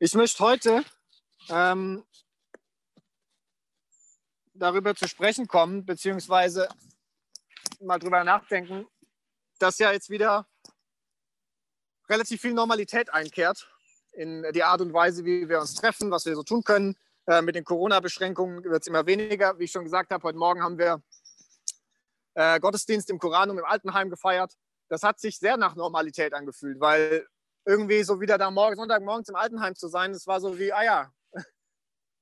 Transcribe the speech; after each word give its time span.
Ich 0.00 0.14
möchte 0.14 0.38
heute 0.44 0.84
ähm, 1.48 2.04
darüber 4.54 4.94
zu 4.94 5.08
sprechen 5.08 5.48
kommen, 5.48 5.84
beziehungsweise 5.84 6.68
mal 7.80 7.98
drüber 7.98 8.22
nachdenken, 8.22 8.86
dass 9.58 9.78
ja 9.78 9.90
jetzt 9.90 10.08
wieder 10.08 10.46
relativ 12.08 12.40
viel 12.40 12.52
Normalität 12.52 13.12
einkehrt 13.12 13.68
in 14.12 14.46
die 14.52 14.62
Art 14.62 14.80
und 14.82 14.92
Weise, 14.92 15.24
wie 15.24 15.48
wir 15.48 15.58
uns 15.58 15.74
treffen, 15.74 16.12
was 16.12 16.26
wir 16.26 16.36
so 16.36 16.44
tun 16.44 16.62
können. 16.62 16.96
Äh, 17.26 17.42
mit 17.42 17.56
den 17.56 17.64
Corona-Beschränkungen 17.64 18.62
wird 18.62 18.82
es 18.82 18.86
immer 18.86 19.04
weniger. 19.04 19.58
Wie 19.58 19.64
ich 19.64 19.72
schon 19.72 19.84
gesagt 19.84 20.12
habe, 20.12 20.22
heute 20.22 20.38
Morgen 20.38 20.62
haben 20.62 20.78
wir 20.78 21.02
äh, 22.34 22.60
Gottesdienst 22.60 23.10
im 23.10 23.18
Koranum 23.18 23.58
im 23.58 23.64
Altenheim 23.64 24.10
gefeiert. 24.10 24.54
Das 24.88 25.02
hat 25.02 25.18
sich 25.18 25.40
sehr 25.40 25.56
nach 25.56 25.74
Normalität 25.74 26.34
angefühlt, 26.34 26.78
weil 26.78 27.26
irgendwie 27.68 28.02
so 28.02 28.18
wieder 28.18 28.38
da 28.38 28.50
morgen, 28.50 28.76
Sonntagmorgens 28.76 29.28
im 29.28 29.36
Altenheim 29.36 29.74
zu 29.74 29.88
sein, 29.88 30.14
das 30.14 30.26
war 30.26 30.40
so 30.40 30.58
wie, 30.58 30.72
ah 30.72 30.82
ja, 30.82 31.12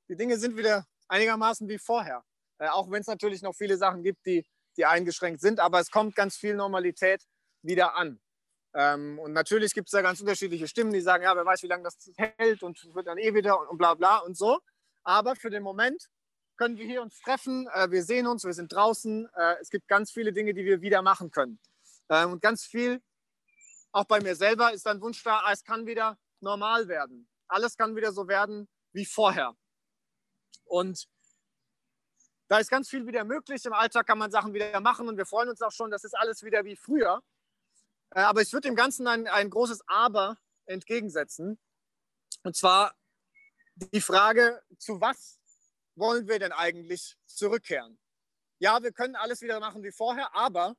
die 0.09 0.17
Dinge 0.17 0.37
sind 0.37 0.57
wieder 0.57 0.85
einigermaßen 1.07 1.69
wie 1.69 1.77
vorher. 1.77 2.21
Äh, 2.59 2.67
auch 2.67 2.91
wenn 2.91 2.99
es 2.99 3.07
natürlich 3.07 3.41
noch 3.41 3.55
viele 3.55 3.77
Sachen 3.77 4.03
gibt, 4.03 4.25
die, 4.25 4.45
die 4.75 4.85
eingeschränkt 4.85 5.39
sind, 5.39 5.61
aber 5.61 5.79
es 5.79 5.89
kommt 5.89 6.15
ganz 6.15 6.35
viel 6.35 6.53
Normalität 6.53 7.23
wieder 7.61 7.95
an. 7.95 8.19
Ähm, 8.75 9.17
und 9.19 9.31
natürlich 9.31 9.73
gibt 9.73 9.87
es 9.87 9.91
da 9.91 10.01
ganz 10.01 10.19
unterschiedliche 10.19 10.67
Stimmen, 10.67 10.91
die 10.91 10.99
sagen, 10.99 11.23
ja, 11.23 11.33
wer 11.33 11.45
weiß, 11.45 11.63
wie 11.63 11.67
lange 11.67 11.83
das 11.83 11.97
hält 12.17 12.61
und 12.61 12.93
wird 12.93 13.07
dann 13.07 13.17
eh 13.17 13.33
wieder 13.33 13.57
und, 13.57 13.67
und 13.69 13.77
bla 13.77 13.93
bla 13.93 14.17
und 14.17 14.37
so. 14.37 14.59
Aber 15.03 15.37
für 15.37 15.49
den 15.49 15.63
Moment 15.63 16.09
können 16.57 16.77
wir 16.77 16.85
hier 16.85 17.01
uns 17.01 17.21
treffen, 17.21 17.69
äh, 17.73 17.89
wir 17.89 18.03
sehen 18.03 18.27
uns, 18.27 18.43
wir 18.43 18.53
sind 18.53 18.73
draußen. 18.73 19.29
Äh, 19.33 19.55
es 19.61 19.69
gibt 19.69 19.87
ganz 19.87 20.11
viele 20.11 20.33
Dinge, 20.33 20.53
die 20.53 20.65
wir 20.65 20.81
wieder 20.81 21.01
machen 21.01 21.31
können. 21.31 21.57
Ähm, 22.09 22.33
und 22.33 22.41
ganz 22.41 22.65
viel 22.65 23.01
auch 23.97 24.05
bei 24.05 24.21
mir 24.21 24.35
selber 24.35 24.71
ist 24.73 24.85
ein 24.85 25.01
Wunsch 25.01 25.23
da, 25.23 25.41
es 25.51 25.63
kann 25.63 25.87
wieder 25.87 26.19
normal 26.39 26.87
werden. 26.87 27.27
Alles 27.47 27.75
kann 27.75 27.95
wieder 27.95 28.11
so 28.11 28.27
werden 28.27 28.69
wie 28.93 29.05
vorher. 29.05 29.55
Und 30.65 31.07
da 32.47 32.59
ist 32.59 32.69
ganz 32.69 32.89
viel 32.89 33.07
wieder 33.07 33.23
möglich. 33.23 33.65
Im 33.65 33.73
Alltag 33.73 34.05
kann 34.05 34.19
man 34.19 34.29
Sachen 34.29 34.53
wieder 34.53 34.79
machen 34.81 35.07
und 35.07 35.17
wir 35.17 35.25
freuen 35.25 35.49
uns 35.49 35.63
auch 35.63 35.71
schon, 35.71 35.89
das 35.89 36.03
ist 36.03 36.15
alles 36.15 36.43
wieder 36.43 36.63
wie 36.63 36.75
früher. 36.75 37.23
Äh, 38.11 38.21
aber 38.21 38.41
ich 38.41 38.53
würde 38.53 38.67
dem 38.67 38.75
Ganzen 38.75 39.07
ein, 39.07 39.27
ein 39.27 39.49
großes 39.49 39.81
Aber 39.87 40.37
entgegensetzen. 40.67 41.59
Und 42.43 42.55
zwar 42.55 42.93
die 43.73 44.01
Frage, 44.01 44.61
zu 44.77 45.01
was 45.01 45.39
wollen 45.95 46.27
wir 46.27 46.37
denn 46.37 46.51
eigentlich 46.51 47.17
zurückkehren? 47.25 47.99
Ja, 48.59 48.83
wir 48.83 48.91
können 48.91 49.15
alles 49.15 49.41
wieder 49.41 49.59
machen 49.59 49.83
wie 49.83 49.91
vorher, 49.91 50.35
aber 50.35 50.75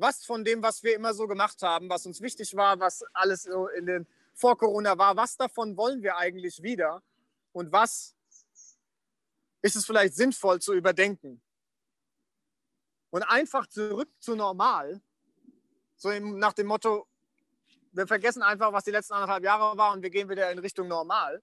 was 0.00 0.24
von 0.24 0.44
dem, 0.44 0.62
was 0.62 0.82
wir 0.82 0.94
immer 0.94 1.14
so 1.14 1.26
gemacht 1.26 1.62
haben, 1.62 1.88
was 1.88 2.06
uns 2.06 2.20
wichtig 2.20 2.56
war, 2.56 2.80
was 2.80 3.04
alles 3.12 3.42
so 3.42 3.68
in 3.68 3.86
den 3.86 4.06
vor 4.34 4.56
Corona 4.56 4.96
war, 4.96 5.16
was 5.16 5.36
davon 5.36 5.76
wollen 5.76 6.02
wir 6.02 6.16
eigentlich 6.16 6.62
wieder 6.62 7.02
und 7.52 7.72
was 7.72 8.16
ist 9.62 9.76
es 9.76 9.84
vielleicht 9.84 10.14
sinnvoll 10.14 10.60
zu 10.60 10.72
überdenken? 10.72 11.42
Und 13.10 13.22
einfach 13.24 13.66
zurück 13.66 14.08
zu 14.20 14.34
normal, 14.34 15.02
so 15.96 16.10
nach 16.18 16.54
dem 16.54 16.68
Motto, 16.68 17.06
wir 17.92 18.06
vergessen 18.06 18.42
einfach, 18.42 18.72
was 18.72 18.84
die 18.84 18.92
letzten 18.92 19.14
anderthalb 19.14 19.44
Jahre 19.44 19.76
war 19.76 19.92
und 19.92 20.02
wir 20.02 20.10
gehen 20.10 20.28
wieder 20.28 20.50
in 20.50 20.60
Richtung 20.60 20.88
normal, 20.88 21.42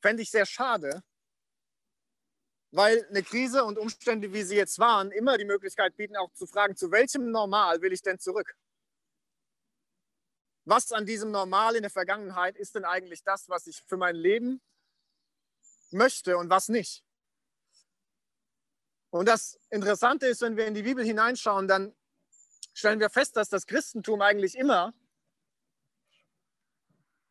fände 0.00 0.22
ich 0.22 0.30
sehr 0.30 0.46
schade, 0.46 1.04
weil 2.74 3.06
eine 3.08 3.22
Krise 3.22 3.64
und 3.64 3.78
Umstände, 3.78 4.32
wie 4.32 4.42
sie 4.42 4.56
jetzt 4.56 4.80
waren, 4.80 5.12
immer 5.12 5.38
die 5.38 5.44
Möglichkeit 5.44 5.96
bieten, 5.96 6.16
auch 6.16 6.32
zu 6.32 6.44
fragen, 6.44 6.74
zu 6.74 6.90
welchem 6.90 7.30
Normal 7.30 7.80
will 7.82 7.92
ich 7.92 8.02
denn 8.02 8.18
zurück? 8.18 8.56
Was 10.64 10.90
an 10.90 11.06
diesem 11.06 11.30
Normal 11.30 11.76
in 11.76 11.82
der 11.82 11.90
Vergangenheit 11.90 12.56
ist 12.56 12.74
denn 12.74 12.84
eigentlich 12.84 13.22
das, 13.22 13.48
was 13.48 13.68
ich 13.68 13.80
für 13.86 13.96
mein 13.96 14.16
Leben 14.16 14.60
möchte 15.92 16.36
und 16.36 16.50
was 16.50 16.68
nicht? 16.68 17.04
Und 19.10 19.26
das 19.26 19.60
Interessante 19.70 20.26
ist, 20.26 20.40
wenn 20.40 20.56
wir 20.56 20.66
in 20.66 20.74
die 20.74 20.82
Bibel 20.82 21.04
hineinschauen, 21.04 21.68
dann 21.68 21.94
stellen 22.72 22.98
wir 22.98 23.08
fest, 23.08 23.36
dass 23.36 23.48
das 23.48 23.66
Christentum 23.66 24.20
eigentlich 24.20 24.56
immer 24.58 24.92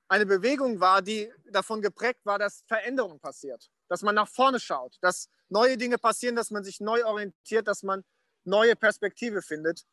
eine 0.08 0.26
Bewegung 0.26 0.80
war, 0.80 1.02
die 1.02 1.34
davon 1.52 1.82
geprägt 1.82 2.26
war, 2.26 2.40
dass 2.40 2.64
Veränderung 2.66 3.20
passiert 3.20 3.73
dass 3.90 4.02
man 4.02 4.16
nach 4.16 4.28
vorne 4.28 4.60
schaut, 4.60 4.98
dass 5.02 5.30
neue 5.50 5.78
Dinge 5.78 5.98
passieren, 5.98 6.36
dass 6.36 6.52
man 6.52 6.64
sich 6.64 6.80
neu 6.80 7.06
orientiert, 7.06 7.68
dass 7.68 7.84
man 7.84 8.04
neue 8.44 8.76
Perspektive 8.76 9.42
findet 9.42 9.86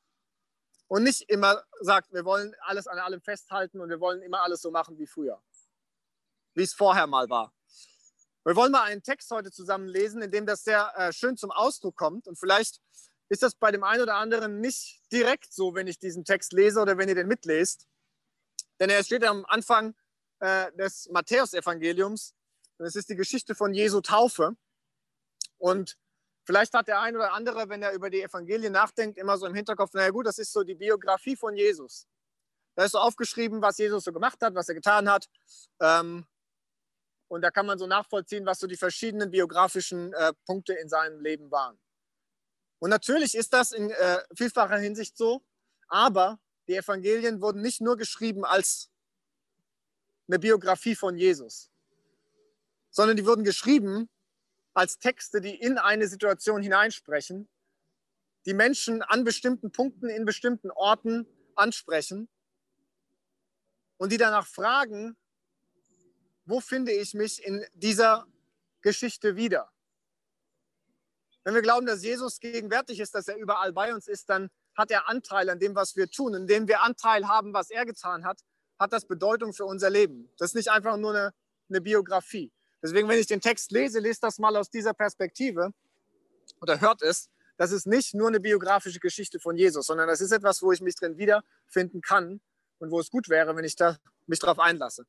und 0.89 1.03
nicht 1.05 1.29
immer 1.29 1.65
sagt, 1.81 2.13
wir 2.13 2.25
wollen 2.25 2.55
alles 2.61 2.87
an 2.87 2.99
allem 2.99 3.21
festhalten 3.21 3.81
und 3.81 3.91
wir 3.91 4.01
wollen 4.01 4.23
immer 4.23 4.43
alles 4.43 4.61
so 4.61 4.71
machen 4.71 4.99
wie 4.99 5.07
früher, 5.07 5.43
wie 6.55 6.63
es 6.63 6.75
vorher 6.75 7.07
mal 7.07 7.29
war. 7.31 7.55
Wir 8.45 8.57
wollen 8.57 8.73
mal 8.73 8.85
einen 8.85 9.03
Text 9.03 9.31
heute 9.31 9.53
zusammen 9.53 9.87
lesen, 9.87 10.23
in 10.23 10.31
dem 10.31 10.47
das 10.47 10.65
sehr 10.65 10.93
äh, 10.97 11.13
schön 11.13 11.37
zum 11.37 11.51
Ausdruck 11.51 11.97
kommt 11.97 12.27
und 12.27 12.39
vielleicht 12.39 12.81
ist 13.29 13.43
das 13.43 13.55
bei 13.55 13.71
dem 13.71 13.85
einen 13.85 14.03
oder 14.03 14.17
anderen 14.17 14.61
nicht 14.61 15.01
direkt 15.13 15.53
so, 15.53 15.75
wenn 15.75 15.87
ich 15.87 15.99
diesen 15.99 16.25
Text 16.25 16.53
lese 16.53 16.81
oder 16.81 16.99
wenn 16.99 17.09
ihr 17.09 17.15
den 17.15 17.29
mitlest. 17.29 17.87
Denn 18.81 18.91
er 18.91 19.05
steht 19.05 19.25
am 19.25 19.45
Anfang 19.47 19.95
äh, 20.41 20.73
des 20.73 21.09
Matthäusevangeliums 21.13 22.35
und 22.81 22.87
es 22.87 22.97
ist 22.97 23.11
die 23.11 23.15
Geschichte 23.15 23.55
von 23.55 23.75
Jesu 23.75 24.01
Taufe. 24.01 24.57
Und 25.59 25.99
vielleicht 26.45 26.73
hat 26.73 26.89
der 26.89 27.01
ein 27.03 27.15
oder 27.15 27.35
andere, 27.35 27.69
wenn 27.69 27.83
er 27.83 27.93
über 27.93 28.09
die 28.09 28.23
Evangelien 28.23 28.73
nachdenkt, 28.73 29.19
immer 29.19 29.37
so 29.37 29.45
im 29.45 29.55
Hinterkopf, 29.55 29.93
naja 29.93 30.09
gut, 30.09 30.25
das 30.27 30.39
ist 30.39 30.51
so 30.51 30.65
die 30.65 30.77
Biografie 30.77 31.37
von 31.37 31.55
Jesus. 31.55 32.07
Da 32.75 32.85
ist 32.85 32.93
so 32.93 32.99
aufgeschrieben, 32.99 33.61
was 33.61 33.77
Jesus 33.77 34.05
so 34.05 34.13
gemacht 34.15 34.41
hat, 34.41 34.55
was 34.55 34.67
er 34.71 34.75
getan 34.75 35.11
hat. 35.11 35.29
Ähm, 35.79 36.27
und 37.29 37.43
da 37.43 37.51
kann 37.51 37.67
man 37.67 37.79
so 37.79 37.87
nachvollziehen, 37.87 38.47
was 38.47 38.59
so 38.59 38.67
die 38.67 38.79
verschiedenen 38.79 39.31
biografischen 39.31 40.15
äh, 40.15 40.33
Punkte 40.47 40.73
in 40.73 40.89
seinem 40.89 41.21
Leben 41.21 41.51
waren. 41.51 41.79
Und 42.79 42.89
natürlich 42.89 43.35
ist 43.35 43.53
das 43.53 43.73
in 43.73 43.91
äh, 43.91 44.23
vielfacher 44.35 44.79
Hinsicht 44.79 45.19
so, 45.19 45.45
aber 45.89 46.41
die 46.67 46.77
Evangelien 46.77 47.43
wurden 47.43 47.61
nicht 47.61 47.83
nur 47.83 47.99
geschrieben 47.99 48.47
als 48.47 48.91
eine 50.29 50.39
Biografie 50.39 50.97
von 50.97 51.19
Jesus, 51.19 51.70
sondern 52.91 53.17
die 53.17 53.27
wurden 53.27 53.45
geschrieben 53.45 54.09
als 54.75 54.99
Texte, 54.99 55.41
die 55.41 55.55
in 55.55 55.79
eine 55.79 56.07
Situation 56.09 56.63
hineinsprechen, 56.63 57.49
die 58.47 58.55
Menschen 58.55 59.03
an 59.03 59.25
bestimmten 59.25 59.73
Punkten 59.73 60.09
in 60.09 60.25
bestimmten 60.25 60.71
Orten 60.71 61.27
ansprechen 61.55 62.29
und 63.97 64.13
die 64.13 64.17
danach 64.17 64.47
fragen, 64.47 65.17
wo 66.45 66.61
finde 66.61 66.93
ich 66.93 67.15
mich 67.15 67.45
in 67.45 67.65
dieser 67.75 68.27
Geschichte 68.81 69.37
wieder? 69.37 69.71
Wenn 71.45 71.55
wir 71.55 71.63
glauben, 71.63 71.87
dass 71.87 72.03
Jesus 72.03 72.41
gegenwärtig 72.41 73.01
ist, 73.01 73.15
dass 73.15 73.29
er 73.29 73.37
überall 73.37 73.73
bei 73.73 73.95
uns 73.95 74.09
ist, 74.09 74.29
dann 74.29 74.51
hat 74.75 74.91
er 74.91 75.09
Anteil 75.09 75.49
an 75.51 75.59
dem, 75.59 75.75
was 75.75 75.97
wir 75.97 76.11
tun. 76.11 76.35
Indem 76.35 76.69
wir 76.69 76.83
Anteil 76.83 77.29
haben, 77.29 77.53
was 77.55 77.71
er 77.71 77.87
getan 77.87 78.25
hat, 78.25 78.41
hat 78.79 78.93
das 78.93 79.07
Bedeutung 79.07 79.53
für 79.53 79.65
unser 79.65 79.91
Leben. 79.91 80.31
Das 80.39 80.51
ist 80.51 80.55
nicht 80.55 80.71
einfach 80.71 80.97
nur 80.97 81.11
eine, 81.11 81.35
eine 81.69 81.81
Biografie. 81.81 82.53
Deswegen, 82.83 83.09
wenn 83.09 83.19
ich 83.19 83.27
den 83.27 83.41
Text 83.41 83.73
lese, 83.73 83.99
lest 83.99 84.23
das 84.23 84.39
mal 84.39 84.57
aus 84.57 84.71
dieser 84.71 84.95
Perspektive 84.95 85.73
oder 86.61 86.81
hört 86.81 87.03
es. 87.03 87.29
Das 87.57 87.73
ist 87.73 87.87
nicht 87.87 88.15
nur 88.15 88.29
eine 88.29 88.41
biografische 88.41 89.01
Geschichte 89.01 89.39
von 89.39 89.57
Jesus, 89.57 89.87
sondern 89.87 90.09
das 90.09 90.21
ist 90.21 90.33
etwas, 90.33 90.63
wo 90.63 90.73
ich 90.73 90.81
mich 90.81 90.95
drin 90.95 91.19
wiederfinden 91.19 92.01
kann 92.01 92.41
und 92.79 92.91
wo 92.91 92.99
es 92.99 93.11
gut 93.11 93.29
wäre, 93.29 93.55
wenn 93.55 93.65
ich 93.65 93.77
da 93.77 93.99
mich 94.27 94.39
darauf 94.39 94.59
einlasse. 94.59 95.05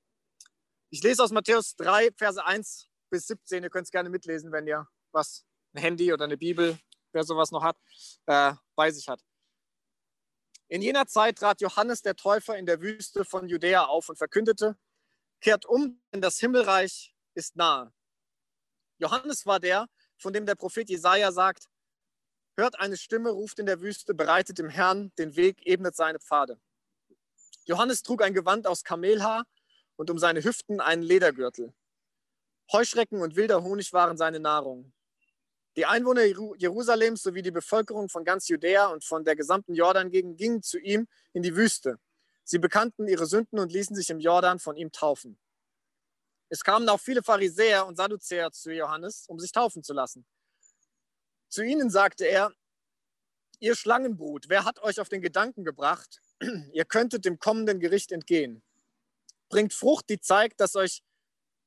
Ich 0.89 1.01
lese 1.01 1.23
aus 1.23 1.31
Matthäus 1.31 1.75
3, 1.77 2.09
Verse 2.17 2.43
1 2.43 2.89
bis 3.09 3.27
17. 3.27 3.63
Ihr 3.63 3.69
könnt 3.69 3.85
es 3.85 3.91
gerne 3.91 4.09
mitlesen, 4.09 4.51
wenn 4.51 4.67
ihr 4.67 4.85
was, 5.13 5.45
ein 5.73 5.81
Handy 5.81 6.11
oder 6.11 6.25
eine 6.25 6.37
Bibel, 6.37 6.77
wer 7.13 7.23
sowas 7.23 7.51
noch 7.51 7.63
hat, 7.63 7.77
äh, 8.25 8.53
bei 8.75 8.91
sich 8.91 9.07
hat. 9.07 9.21
In 10.67 10.81
jener 10.81 11.05
Zeit 11.05 11.37
trat 11.37 11.61
Johannes 11.61 12.01
der 12.01 12.15
Täufer 12.15 12.57
in 12.57 12.65
der 12.65 12.81
Wüste 12.81 13.23
von 13.23 13.47
Judäa 13.47 13.85
auf 13.85 14.09
und 14.09 14.17
verkündete, 14.17 14.77
kehrt 15.39 15.65
um, 15.65 16.01
denn 16.13 16.21
das 16.21 16.39
Himmelreich 16.39 17.10
ist 17.33 17.55
nahe. 17.55 17.91
Johannes 18.97 19.45
war 19.45 19.59
der, 19.59 19.87
von 20.17 20.33
dem 20.33 20.45
der 20.45 20.55
Prophet 20.55 20.89
Jesaja 20.89 21.31
sagt: 21.31 21.67
Hört 22.55 22.79
eine 22.79 22.97
Stimme, 22.97 23.29
ruft 23.29 23.59
in 23.59 23.65
der 23.65 23.81
Wüste, 23.81 24.13
bereitet 24.13 24.57
dem 24.57 24.69
Herrn 24.69 25.11
den 25.17 25.35
Weg, 25.35 25.65
ebnet 25.65 25.95
seine 25.95 26.19
Pfade. 26.19 26.59
Johannes 27.65 28.03
trug 28.03 28.21
ein 28.21 28.33
Gewand 28.33 28.67
aus 28.67 28.83
Kamelhaar 28.83 29.45
und 29.95 30.09
um 30.09 30.19
seine 30.19 30.43
Hüften 30.43 30.79
einen 30.79 31.03
Ledergürtel. 31.03 31.73
Heuschrecken 32.71 33.21
und 33.21 33.35
wilder 33.35 33.63
Honig 33.63 33.93
waren 33.93 34.17
seine 34.17 34.39
Nahrung. 34.39 34.93
Die 35.77 35.85
Einwohner 35.85 36.23
Jerusalems 36.57 37.23
sowie 37.23 37.41
die 37.41 37.51
Bevölkerung 37.51 38.09
von 38.09 38.25
ganz 38.25 38.49
Judäa 38.49 38.87
und 38.87 39.05
von 39.05 39.23
der 39.23 39.35
gesamten 39.35 39.73
Jordan-Gegend 39.73 40.37
gingen 40.37 40.61
zu 40.61 40.77
ihm 40.79 41.07
in 41.33 41.43
die 41.43 41.55
Wüste. 41.55 41.97
Sie 42.43 42.59
bekannten 42.59 43.07
ihre 43.07 43.25
Sünden 43.25 43.59
und 43.59 43.71
ließen 43.71 43.95
sich 43.95 44.09
im 44.09 44.19
Jordan 44.19 44.59
von 44.59 44.75
ihm 44.75 44.91
taufen. 44.91 45.37
Es 46.51 46.65
kamen 46.65 46.89
auch 46.89 46.99
viele 46.99 47.23
Pharisäer 47.23 47.87
und 47.87 47.95
Sadduzäer 47.95 48.51
zu 48.51 48.73
Johannes, 48.73 49.25
um 49.29 49.39
sich 49.39 49.53
taufen 49.53 49.83
zu 49.83 49.93
lassen. 49.93 50.25
Zu 51.47 51.63
ihnen 51.63 51.89
sagte 51.89 52.25
er, 52.25 52.53
ihr 53.59 53.73
Schlangenbrut, 53.73 54.49
wer 54.49 54.65
hat 54.65 54.79
euch 54.83 54.99
auf 54.99 55.07
den 55.07 55.21
Gedanken 55.21 55.63
gebracht, 55.63 56.21
ihr 56.73 56.83
könntet 56.83 57.23
dem 57.23 57.39
kommenden 57.39 57.79
Gericht 57.79 58.11
entgehen? 58.11 58.61
Bringt 59.47 59.73
Frucht, 59.73 60.09
die 60.09 60.19
zeigt, 60.19 60.59
dass, 60.59 60.75
euch, 60.75 61.01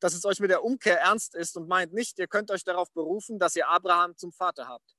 dass 0.00 0.12
es 0.12 0.26
euch 0.26 0.38
mit 0.38 0.50
der 0.50 0.62
Umkehr 0.62 1.00
ernst 1.00 1.34
ist 1.34 1.56
und 1.56 1.66
meint 1.66 1.94
nicht, 1.94 2.18
ihr 2.18 2.28
könnt 2.28 2.50
euch 2.50 2.62
darauf 2.62 2.92
berufen, 2.92 3.38
dass 3.38 3.56
ihr 3.56 3.66
Abraham 3.66 4.18
zum 4.18 4.32
Vater 4.32 4.68
habt. 4.68 4.98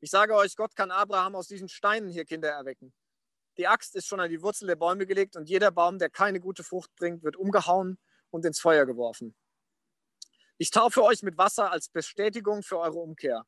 Ich 0.00 0.10
sage 0.10 0.34
euch, 0.34 0.56
Gott 0.56 0.76
kann 0.76 0.90
Abraham 0.90 1.36
aus 1.36 1.46
diesen 1.46 1.70
Steinen 1.70 2.10
hier 2.10 2.26
Kinder 2.26 2.50
erwecken. 2.50 2.92
Die 3.56 3.66
Axt 3.66 3.96
ist 3.96 4.06
schon 4.06 4.20
an 4.20 4.28
die 4.28 4.42
Wurzel 4.42 4.66
der 4.66 4.76
Bäume 4.76 5.06
gelegt 5.06 5.36
und 5.36 5.48
jeder 5.48 5.70
Baum, 5.70 5.98
der 5.98 6.10
keine 6.10 6.38
gute 6.38 6.62
Frucht 6.62 6.94
bringt, 6.96 7.22
wird 7.22 7.36
umgehauen 7.36 7.98
und 8.32 8.44
ins 8.44 8.60
Feuer 8.60 8.86
geworfen. 8.86 9.36
Ich 10.58 10.70
taufe 10.70 11.02
euch 11.02 11.22
mit 11.22 11.38
Wasser 11.38 11.70
als 11.70 11.88
Bestätigung 11.88 12.62
für 12.62 12.78
eure 12.78 12.98
Umkehr. 12.98 13.46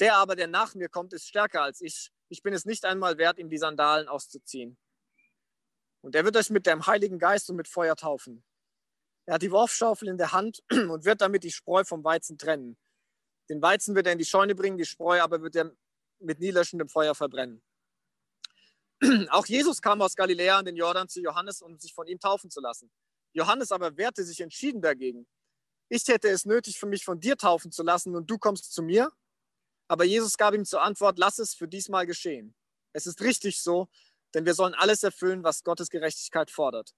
Der 0.00 0.16
aber, 0.16 0.36
der 0.36 0.46
nach 0.46 0.74
mir 0.74 0.88
kommt, 0.88 1.12
ist 1.12 1.26
stärker 1.26 1.62
als 1.62 1.80
ich. 1.80 2.10
Ich 2.28 2.42
bin 2.42 2.52
es 2.52 2.64
nicht 2.64 2.84
einmal 2.84 3.18
wert, 3.18 3.38
ihm 3.38 3.48
die 3.48 3.58
Sandalen 3.58 4.08
auszuziehen. 4.08 4.76
Und 6.02 6.14
er 6.14 6.24
wird 6.24 6.36
euch 6.36 6.50
mit 6.50 6.66
dem 6.66 6.86
Heiligen 6.86 7.18
Geist 7.18 7.48
und 7.50 7.56
mit 7.56 7.68
Feuer 7.68 7.96
taufen. 7.96 8.44
Er 9.26 9.34
hat 9.34 9.42
die 9.42 9.50
Worfschaufel 9.50 10.08
in 10.08 10.18
der 10.18 10.32
Hand 10.32 10.62
und 10.70 11.04
wird 11.04 11.20
damit 11.20 11.44
die 11.44 11.50
Spreu 11.50 11.84
vom 11.84 12.04
Weizen 12.04 12.38
trennen. 12.38 12.76
Den 13.48 13.62
Weizen 13.62 13.94
wird 13.94 14.06
er 14.06 14.12
in 14.12 14.18
die 14.18 14.24
Scheune 14.24 14.54
bringen, 14.54 14.76
die 14.76 14.84
Spreu 14.84 15.20
aber 15.20 15.42
wird 15.42 15.56
er 15.56 15.72
mit 16.18 16.40
nie 16.40 16.50
löschendem 16.50 16.88
Feuer 16.88 17.14
verbrennen. 17.14 17.62
Auch 19.30 19.46
Jesus 19.46 19.82
kam 19.82 20.00
aus 20.00 20.14
Galiläa 20.14 20.58
an 20.58 20.64
den 20.64 20.76
Jordan 20.76 21.08
zu 21.08 21.20
Johannes, 21.20 21.60
um 21.60 21.78
sich 21.78 21.92
von 21.92 22.06
ihm 22.06 22.18
taufen 22.18 22.50
zu 22.50 22.60
lassen. 22.60 22.90
Johannes 23.36 23.70
aber 23.70 23.96
wehrte 23.96 24.24
sich 24.24 24.40
entschieden 24.40 24.80
dagegen. 24.80 25.26
Ich 25.88 26.08
hätte 26.08 26.28
es 26.28 26.46
nötig, 26.46 26.78
für 26.78 26.86
mich 26.86 27.04
von 27.04 27.20
dir 27.20 27.36
taufen 27.36 27.70
zu 27.70 27.82
lassen 27.82 28.16
und 28.16 28.28
du 28.30 28.38
kommst 28.38 28.72
zu 28.72 28.82
mir? 28.82 29.12
Aber 29.88 30.04
Jesus 30.04 30.36
gab 30.36 30.54
ihm 30.54 30.64
zur 30.64 30.82
Antwort, 30.82 31.18
lass 31.18 31.38
es 31.38 31.54
für 31.54 31.68
diesmal 31.68 32.06
geschehen. 32.06 32.56
Es 32.92 33.06
ist 33.06 33.20
richtig 33.20 33.60
so, 33.62 33.88
denn 34.34 34.46
wir 34.46 34.54
sollen 34.54 34.74
alles 34.74 35.02
erfüllen, 35.02 35.44
was 35.44 35.62
Gottes 35.62 35.90
Gerechtigkeit 35.90 36.50
fordert. 36.50 36.94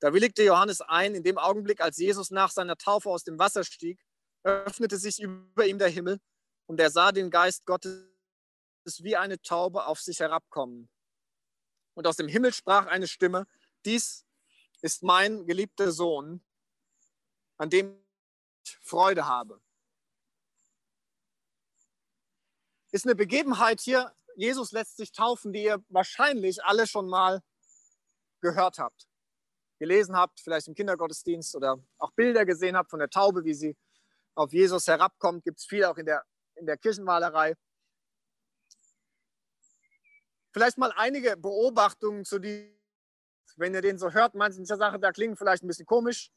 Da 0.00 0.12
willigte 0.12 0.44
Johannes 0.44 0.80
ein, 0.80 1.14
in 1.14 1.24
dem 1.24 1.36
Augenblick, 1.36 1.80
als 1.80 1.96
Jesus 1.96 2.30
nach 2.30 2.50
seiner 2.50 2.76
Taufe 2.76 3.10
aus 3.10 3.24
dem 3.24 3.38
Wasser 3.38 3.64
stieg, 3.64 4.00
öffnete 4.44 4.98
sich 4.98 5.20
über 5.20 5.66
ihm 5.66 5.78
der 5.78 5.88
Himmel 5.88 6.20
und 6.66 6.78
er 6.80 6.90
sah 6.90 7.10
den 7.10 7.30
Geist 7.30 7.66
Gottes 7.66 8.06
wie 9.00 9.16
eine 9.16 9.40
Taube 9.42 9.86
auf 9.86 10.00
sich 10.00 10.20
herabkommen. 10.20 10.88
Und 11.94 12.06
aus 12.06 12.16
dem 12.16 12.28
Himmel 12.28 12.52
sprach 12.52 12.86
eine 12.86 13.08
Stimme, 13.08 13.46
dies 13.84 14.25
ist 14.86 15.02
mein 15.02 15.44
geliebter 15.46 15.90
Sohn, 15.90 16.40
an 17.58 17.68
dem 17.68 18.00
ich 18.64 18.78
Freude 18.82 19.26
habe. 19.26 19.60
Ist 22.92 23.04
eine 23.04 23.16
Begebenheit 23.16 23.80
hier, 23.80 24.14
Jesus 24.36 24.70
lässt 24.70 24.96
sich 24.96 25.10
taufen, 25.10 25.52
die 25.52 25.64
ihr 25.64 25.84
wahrscheinlich 25.88 26.62
alle 26.62 26.86
schon 26.86 27.08
mal 27.08 27.42
gehört 28.40 28.78
habt, 28.78 29.08
gelesen 29.80 30.16
habt, 30.16 30.38
vielleicht 30.40 30.68
im 30.68 30.76
Kindergottesdienst 30.76 31.56
oder 31.56 31.82
auch 31.98 32.12
Bilder 32.12 32.46
gesehen 32.46 32.76
habt 32.76 32.90
von 32.90 33.00
der 33.00 33.10
Taube, 33.10 33.44
wie 33.44 33.54
sie 33.54 33.76
auf 34.36 34.52
Jesus 34.52 34.86
herabkommt. 34.86 35.42
Gibt 35.42 35.58
es 35.58 35.66
viel 35.66 35.84
auch 35.84 35.96
in 35.96 36.06
der, 36.06 36.24
in 36.54 36.64
der 36.64 36.78
Kirchenmalerei. 36.78 37.56
Vielleicht 40.52 40.78
mal 40.78 40.92
einige 40.92 41.36
Beobachtungen 41.36 42.24
zu 42.24 42.38
die, 42.38 42.72
wenn 43.56 43.74
ihr 43.74 43.82
den 43.82 43.98
so 43.98 44.12
hört, 44.12 44.34
manche 44.34 44.64
Sachen 44.64 45.00
da 45.00 45.12
klingen 45.12 45.36
vielleicht 45.36 45.62
ein 45.62 45.68
bisschen 45.68 45.86
komisch, 45.86 46.30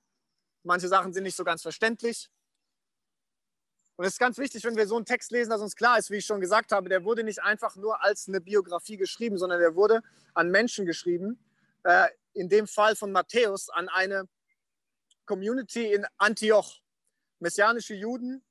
manche 0.63 0.87
Sachen 0.87 1.13
sind 1.13 1.23
nicht 1.23 1.35
so 1.35 1.43
ganz 1.43 1.61
verständlich. 1.61 2.29
Und 3.95 4.05
es 4.05 4.13
ist 4.13 4.19
ganz 4.19 4.37
wichtig, 4.37 4.63
wenn 4.63 4.77
wir 4.77 4.87
so 4.87 4.95
einen 4.95 5.05
Text 5.05 5.31
lesen, 5.31 5.49
dass 5.49 5.61
uns 5.61 5.75
klar 5.75 5.97
ist, 5.97 6.09
wie 6.09 6.17
ich 6.17 6.25
schon 6.25 6.39
gesagt 6.39 6.71
habe, 6.71 6.87
der 6.87 7.03
wurde 7.03 7.23
nicht 7.23 7.43
einfach 7.43 7.75
nur 7.75 8.01
als 8.01 8.29
eine 8.29 8.39
Biografie 8.39 8.95
geschrieben, 8.95 9.37
sondern 9.37 9.59
der 9.59 9.75
wurde 9.75 10.01
an 10.33 10.49
Menschen 10.49 10.85
geschrieben. 10.85 11.37
Äh, 11.83 12.07
in 12.33 12.47
dem 12.47 12.67
Fall 12.67 12.95
von 12.95 13.11
Matthäus 13.11 13.69
an 13.69 13.89
eine 13.89 14.29
Community 15.25 15.93
in 15.93 16.05
Antioch. 16.17 16.81
Messianische 17.39 17.93
Juden, 17.93 18.43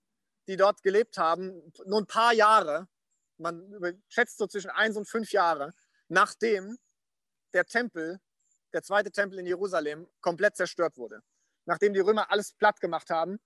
die 0.46 0.56
dort 0.56 0.82
gelebt 0.82 1.16
haben, 1.16 1.72
nur 1.87 2.00
ein 2.00 2.06
paar 2.06 2.34
Jahre, 2.34 2.87
man 3.38 4.02
schätzt 4.08 4.38
so 4.38 4.46
zwischen 4.46 4.70
eins 4.70 4.96
und 4.96 5.08
fünf 5.08 5.32
Jahre, 5.32 5.72
nachdem 6.08 6.78
der 7.52 7.64
Tempel, 7.64 8.20
der 8.73 8.82
zweite 8.82 9.11
Tempel 9.11 9.38
in 9.38 9.47
Jerusalem, 9.47 10.09
komplett 10.20 10.56
zerstört 10.56 10.97
wurde. 10.97 11.23
Nachdem 11.67 11.94
die 11.94 12.00
Römer 12.00 12.31
alles 12.31 12.53
platt 12.53 12.81
gemacht 12.81 13.11
haben 13.11 13.38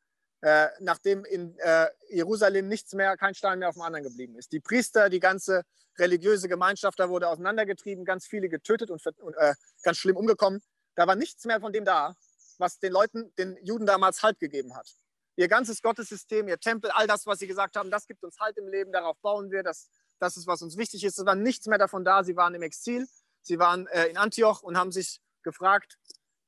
äh, 0.43 0.69
nachdem 0.81 1.25
in 1.25 1.57
äh, 1.59 1.89
Jerusalem 2.11 2.69
nichts 2.69 2.93
mehr, 2.95 3.17
kein 3.17 3.35
Stein 3.35 3.61
mehr 3.61 3.69
auf 3.69 3.77
dem 3.77 3.83
anderen 3.83 4.05
geblieben 4.05 4.37
ist. 4.37 4.53
Die 4.53 4.61
Priester, 4.61 5.09
die 5.09 5.21
ganze 5.21 5.63
religiöse 5.99 6.49
Gemeinschaft, 6.49 6.99
da 6.99 7.09
wurde 7.09 7.29
auseinandergetrieben, 7.29 8.05
ganz 8.05 8.27
viele 8.27 8.49
getötet 8.49 8.91
und, 8.91 9.05
und 9.21 9.37
äh, 9.37 9.55
ganz 9.83 9.99
schlimm 9.99 10.17
umgekommen. 10.17 10.61
Da 10.97 11.07
war 11.07 11.15
nichts 11.15 11.45
mehr 11.45 11.61
von 11.61 11.73
dem 11.73 11.85
da, 11.85 12.17
was 12.59 12.79
den 12.81 12.93
Leuten, 12.93 13.33
den 13.37 13.57
Juden 13.63 13.87
damals 13.87 14.23
Halt 14.23 14.41
gegeben 14.41 14.75
hat. 14.75 14.89
Ihr 15.37 15.49
ganzes 15.49 15.81
Gottessystem, 15.81 16.49
ihr 16.49 16.59
Tempel, 16.59 16.91
all 16.91 17.07
das, 17.07 17.25
was 17.25 17.39
sie 17.39 17.47
gesagt 17.47 17.77
haben, 17.77 17.91
das 17.91 18.07
gibt 18.07 18.25
uns 18.25 18.39
Halt 18.41 18.59
im 18.59 18.69
Leben, 18.69 18.93
darauf 18.93 19.19
bauen 19.21 19.51
wir, 19.51 19.63
das, 19.63 19.89
das 20.19 20.37
ist, 20.37 20.47
was 20.47 20.61
uns 20.63 20.77
wichtig 20.77 21.05
ist. 21.05 21.19
Es 21.19 21.25
war 21.25 21.37
nichts 21.37 21.67
mehr 21.67 21.79
davon 21.79 22.05
da. 22.05 22.25
Sie 22.25 22.37
waren 22.37 22.55
im 22.55 22.63
Exil, 22.63 23.07
sie 23.43 23.59
waren 23.59 23.87
äh, 23.89 24.07
in 24.07 24.17
Antioch 24.17 24.63
und 24.63 24.77
haben 24.77 24.93
sich 24.93 25.21
gefragt, 25.43 25.99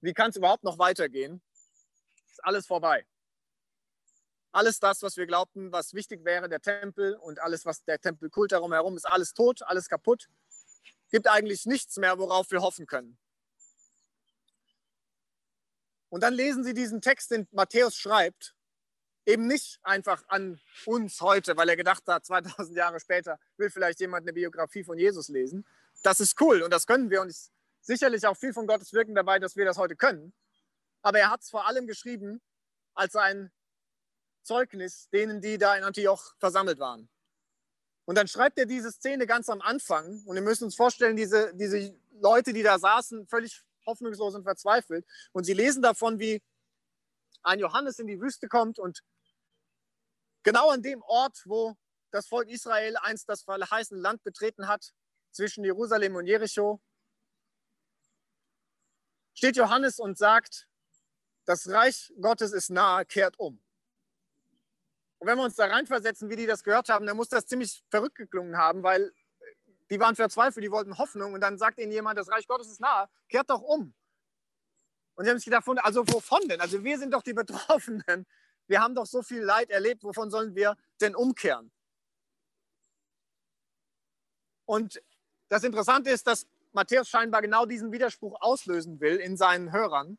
wie 0.01 0.15
kann 0.15 0.31
es 0.31 0.37
überhaupt 0.37 0.65
noch 0.65 0.79
weitergehen? 0.79 1.43
Ist 2.31 2.45
alles 2.45 2.67
vorbei 2.67 3.07
alles 4.55 4.79
das, 4.79 5.03
was 5.03 5.17
wir 5.17 5.27
glaubten, 5.27 5.73
was 5.73 5.95
wichtig 5.95 6.25
wäre, 6.25 6.49
der 6.49 6.61
Tempel 6.61 7.15
und 7.17 7.41
alles, 7.41 7.67
was 7.67 7.85
der 7.85 8.01
Tempelkult 8.01 8.53
darum 8.53 8.73
herum 8.73 8.97
ist, 8.97 9.05
alles 9.05 9.35
tot, 9.35 9.63
alles 9.63 9.89
kaputt. 9.89 10.29
Gibt 11.11 11.27
eigentlich 11.29 11.67
nichts 11.67 11.97
mehr, 11.97 12.19
worauf 12.19 12.51
wir 12.51 12.63
hoffen 12.63 12.87
können. 12.87 13.19
Und 16.09 16.23
dann 16.23 16.33
lesen 16.33 16.63
Sie 16.63 16.75
diesen 16.75 17.01
Text, 17.01 17.33
den 17.33 17.49
Matthäus 17.51 17.97
schreibt, 17.97 18.55
eben 19.27 19.49
nicht 19.49 19.81
einfach 19.83 20.23
an 20.29 20.61
uns 20.87 21.21
heute, 21.21 21.57
weil 21.57 21.69
er 21.69 21.77
gedacht 21.77 22.05
hat, 22.07 22.25
2000 22.27 22.77
Jahre 22.77 23.01
später 23.01 23.41
will 23.57 23.71
vielleicht 23.71 23.99
jemand 23.99 24.23
eine 24.23 24.33
Biografie 24.33 24.85
von 24.85 24.99
Jesus 24.99 25.29
lesen. 25.29 25.67
Das 26.05 26.21
ist 26.21 26.39
cool 26.43 26.63
und 26.63 26.71
das 26.71 26.87
können 26.87 27.09
wir 27.09 27.23
und 27.23 27.31
ist 27.31 27.51
sicherlich 27.81 28.27
auch 28.27 28.37
viel 28.37 28.53
von 28.53 28.67
Gottes 28.67 28.93
Wirken 28.93 29.15
dabei, 29.15 29.39
dass 29.39 29.57
wir 29.57 29.65
das 29.65 29.79
heute 29.79 29.97
können. 29.97 30.35
Aber 31.01 31.19
er 31.19 31.31
hat 31.31 31.41
es 31.41 31.49
vor 31.49 31.67
allem 31.67 31.87
geschrieben 31.87 32.43
als 32.95 33.17
ein 33.17 33.51
Zeugnis 34.43 35.09
denen, 35.09 35.41
die 35.41 35.57
da 35.57 35.75
in 35.77 35.83
Antioch 35.83 36.35
versammelt 36.39 36.79
waren. 36.79 37.09
Und 38.05 38.17
dann 38.17 38.29
schreibt 38.29 38.59
er 38.59 38.67
diese 38.67 38.93
Szene 38.93 39.27
ganz 39.27 39.49
am 39.49 39.63
Anfang. 39.63 40.23
Und 40.27 40.35
wir 40.35 40.43
müssen 40.43 40.65
uns 40.65 40.77
vorstellen, 40.77 41.17
diese, 41.17 41.55
diese 41.55 41.99
Leute, 42.21 42.53
die 42.53 42.63
da 42.63 42.79
saßen, 42.79 43.27
völlig 43.27 43.65
hoffnungslos 43.87 44.35
und 44.35 44.43
verzweifelt. 44.43 45.07
Und 45.33 45.45
sie 45.45 45.55
lesen 45.55 45.83
davon, 45.83 46.19
wie 46.19 46.43
ein 47.43 47.59
Johannes 47.59 47.99
in 47.99 48.07
die 48.07 48.21
Wüste 48.21 48.49
kommt 48.49 48.79
und 48.79 49.03
genau 50.43 50.69
an 50.69 50.83
dem 50.83 51.01
Ort, 51.03 51.45
wo 51.47 51.77
das 52.11 52.27
Volk 52.27 52.51
Israel 52.51 52.99
einst 52.99 53.27
das 53.27 53.43
verheißene 53.43 54.01
Land 54.01 54.23
betreten 54.23 54.69
hat, 54.69 54.93
zwischen 55.35 55.65
Jerusalem 55.65 56.17
und 56.17 56.27
Jericho, 56.27 56.81
steht 59.35 59.57
Johannes 59.57 59.99
und 59.99 60.17
sagt, 60.17 60.69
das 61.45 61.69
Reich 61.69 62.13
Gottes 62.21 62.53
ist 62.53 62.71
nahe, 62.71 63.05
kehrt 63.05 63.39
um. 63.39 63.61
Und 65.19 65.29
wenn 65.29 65.37
wir 65.37 65.45
uns 65.45 65.57
da 65.57 65.67
reinversetzen, 65.67 66.31
wie 66.31 66.37
die 66.37 66.47
das 66.47 66.63
gehört 66.63 66.89
haben, 66.89 67.07
dann 67.07 67.17
muss 67.17 67.29
das 67.29 67.47
ziemlich 67.47 67.85
verrückt 67.91 68.17
geklungen 68.17 68.57
haben, 68.57 68.83
weil 68.83 69.13
die 69.91 70.01
waren 70.01 70.17
verzweifelt, 70.17 70.65
die 70.65 70.71
wollten 70.71 70.99
Hoffnung 70.99 71.35
und 71.35 71.41
dann 71.41 71.59
sagt 71.59 71.79
ihnen 71.79 71.93
jemand, 71.93 72.19
das 72.19 72.31
Reich 72.31 72.47
Gottes 72.47 72.69
ist 72.69 72.81
nahe, 72.81 73.09
kehrt 73.29 73.51
doch 73.51 73.61
um. 73.61 73.95
Und 75.15 75.25
sie 75.25 75.31
haben 75.31 75.39
sich 75.39 75.45
gedacht, 75.45 75.67
also 75.83 76.07
wovon 76.09 76.49
denn? 76.49 76.61
Also 76.61 76.83
wir 76.83 76.99
sind 76.99 77.13
doch 77.13 77.23
die 77.23 77.35
Betroffenen. 77.35 78.27
Wir 78.67 78.81
haben 78.81 78.95
doch 78.95 79.07
so 79.07 79.23
viel 79.23 79.43
Leid 79.43 79.71
erlebt, 79.71 80.03
wovon 80.03 80.31
sollen 80.31 80.55
wir 80.55 80.77
denn 81.01 81.15
umkehren? 81.15 81.71
Und 84.65 85.03
das 85.49 85.65
Interessante 85.65 86.11
ist, 86.11 86.27
dass 86.27 86.47
Matthäus 86.73 87.09
scheinbar 87.09 87.43
genau 87.43 87.67
diesen 87.67 87.93
Widerspruch 87.93 88.41
auslösen 88.41 89.01
will 89.01 89.17
in 89.17 89.37
seinen 89.37 89.73
Hörern. 89.73 90.19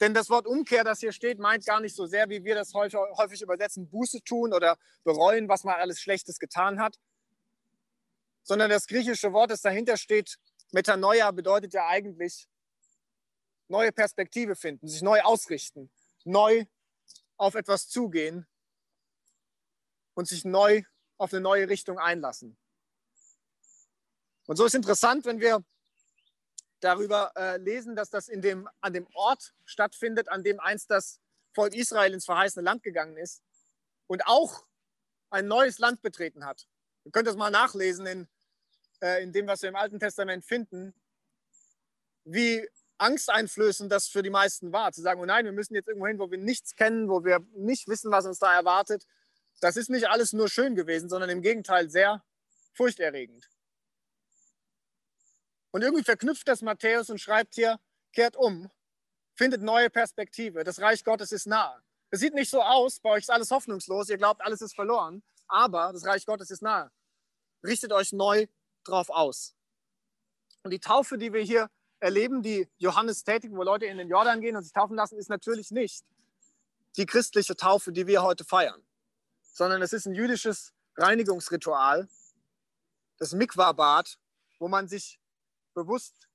Denn 0.00 0.14
das 0.14 0.28
Wort 0.28 0.46
Umkehr, 0.46 0.84
das 0.84 1.00
hier 1.00 1.12
steht, 1.12 1.38
meint 1.38 1.64
gar 1.64 1.80
nicht 1.80 1.94
so 1.94 2.06
sehr, 2.06 2.28
wie 2.28 2.44
wir 2.44 2.54
das 2.54 2.74
häufig, 2.74 2.98
häufig 3.16 3.42
übersetzen, 3.42 3.88
Buße 3.88 4.22
tun 4.22 4.52
oder 4.52 4.76
bereuen, 5.04 5.48
was 5.48 5.64
man 5.64 5.76
alles 5.76 6.00
Schlechtes 6.00 6.38
getan 6.38 6.80
hat. 6.80 6.98
Sondern 8.42 8.70
das 8.70 8.86
griechische 8.86 9.32
Wort, 9.32 9.50
das 9.50 9.62
dahinter 9.62 9.96
steht, 9.96 10.38
Metanoia, 10.72 11.30
bedeutet 11.30 11.72
ja 11.72 11.86
eigentlich 11.86 12.48
neue 13.68 13.92
Perspektive 13.92 14.56
finden, 14.56 14.88
sich 14.88 15.02
neu 15.02 15.20
ausrichten, 15.22 15.90
neu 16.24 16.66
auf 17.36 17.54
etwas 17.54 17.88
zugehen 17.88 18.46
und 20.14 20.28
sich 20.28 20.44
neu 20.44 20.82
auf 21.16 21.32
eine 21.32 21.40
neue 21.40 21.68
Richtung 21.68 21.98
einlassen. 21.98 22.56
Und 24.46 24.56
so 24.56 24.64
ist 24.64 24.74
interessant, 24.74 25.24
wenn 25.24 25.40
wir 25.40 25.64
darüber 26.80 27.32
äh, 27.36 27.56
lesen, 27.56 27.96
dass 27.96 28.10
das 28.10 28.28
in 28.28 28.42
dem, 28.42 28.68
an 28.80 28.92
dem 28.92 29.06
Ort 29.14 29.54
stattfindet, 29.64 30.28
an 30.28 30.44
dem 30.44 30.60
einst 30.60 30.90
das 30.90 31.20
Volk 31.54 31.74
Israel 31.74 32.12
ins 32.12 32.26
verheißene 32.26 32.64
Land 32.64 32.82
gegangen 32.82 33.16
ist 33.16 33.42
und 34.06 34.26
auch 34.26 34.66
ein 35.30 35.46
neues 35.46 35.78
Land 35.78 36.02
betreten 36.02 36.44
hat. 36.44 36.66
Ihr 37.04 37.12
könnt 37.12 37.26
das 37.26 37.36
mal 37.36 37.50
nachlesen 37.50 38.06
in, 38.06 38.28
äh, 39.00 39.22
in 39.22 39.32
dem, 39.32 39.46
was 39.46 39.62
wir 39.62 39.70
im 39.70 39.76
Alten 39.76 39.98
Testament 39.98 40.44
finden, 40.44 40.94
wie 42.24 42.68
angsteinflößend 42.98 43.90
das 43.90 44.08
für 44.08 44.22
die 44.22 44.30
meisten 44.30 44.72
war. 44.72 44.92
Zu 44.92 45.02
sagen, 45.02 45.20
oh 45.20 45.24
nein, 45.24 45.44
wir 45.44 45.52
müssen 45.52 45.74
jetzt 45.74 45.88
irgendwo 45.88 46.06
hin, 46.06 46.18
wo 46.18 46.30
wir 46.30 46.38
nichts 46.38 46.74
kennen, 46.74 47.08
wo 47.08 47.24
wir 47.24 47.40
nicht 47.54 47.88
wissen, 47.88 48.10
was 48.10 48.26
uns 48.26 48.38
da 48.38 48.54
erwartet. 48.54 49.06
Das 49.60 49.76
ist 49.76 49.90
nicht 49.90 50.08
alles 50.08 50.32
nur 50.32 50.48
schön 50.48 50.74
gewesen, 50.74 51.08
sondern 51.08 51.30
im 51.30 51.42
Gegenteil 51.42 51.88
sehr 51.90 52.22
furchterregend. 52.72 53.48
Und 55.74 55.82
irgendwie 55.82 56.04
verknüpft 56.04 56.46
das 56.46 56.62
Matthäus 56.62 57.10
und 57.10 57.18
schreibt 57.18 57.56
hier, 57.56 57.80
kehrt 58.12 58.36
um, 58.36 58.70
findet 59.34 59.60
neue 59.60 59.90
Perspektive. 59.90 60.62
Das 60.62 60.80
Reich 60.80 61.02
Gottes 61.02 61.32
ist 61.32 61.48
nahe. 61.48 61.82
Es 62.10 62.20
sieht 62.20 62.32
nicht 62.32 62.48
so 62.48 62.62
aus, 62.62 63.00
bei 63.00 63.10
euch 63.10 63.24
ist 63.24 63.30
alles 63.30 63.50
hoffnungslos, 63.50 64.08
ihr 64.08 64.16
glaubt, 64.16 64.40
alles 64.40 64.62
ist 64.62 64.76
verloren, 64.76 65.24
aber 65.48 65.92
das 65.92 66.06
Reich 66.06 66.26
Gottes 66.26 66.52
ist 66.52 66.62
nahe. 66.62 66.92
Richtet 67.64 67.92
euch 67.92 68.12
neu 68.12 68.46
drauf 68.84 69.10
aus. 69.10 69.56
Und 70.62 70.70
die 70.70 70.78
Taufe, 70.78 71.18
die 71.18 71.32
wir 71.32 71.42
hier 71.42 71.68
erleben, 71.98 72.40
die 72.40 72.68
Johannes 72.76 73.24
tätigt, 73.24 73.52
wo 73.52 73.64
Leute 73.64 73.86
in 73.86 73.98
den 73.98 74.08
Jordan 74.08 74.40
gehen 74.40 74.54
und 74.54 74.62
sich 74.62 74.72
taufen 74.72 74.94
lassen, 74.94 75.18
ist 75.18 75.28
natürlich 75.28 75.72
nicht 75.72 76.04
die 76.96 77.04
christliche 77.04 77.56
Taufe, 77.56 77.90
die 77.90 78.06
wir 78.06 78.22
heute 78.22 78.44
feiern, 78.44 78.80
sondern 79.42 79.82
es 79.82 79.92
ist 79.92 80.06
ein 80.06 80.14
jüdisches 80.14 80.72
Reinigungsritual, 80.96 82.08
das 83.18 83.32
Mikwa-Bad, 83.32 84.20
wo 84.60 84.68
man 84.68 84.86
sich 84.86 85.18
bewusst 85.74 86.28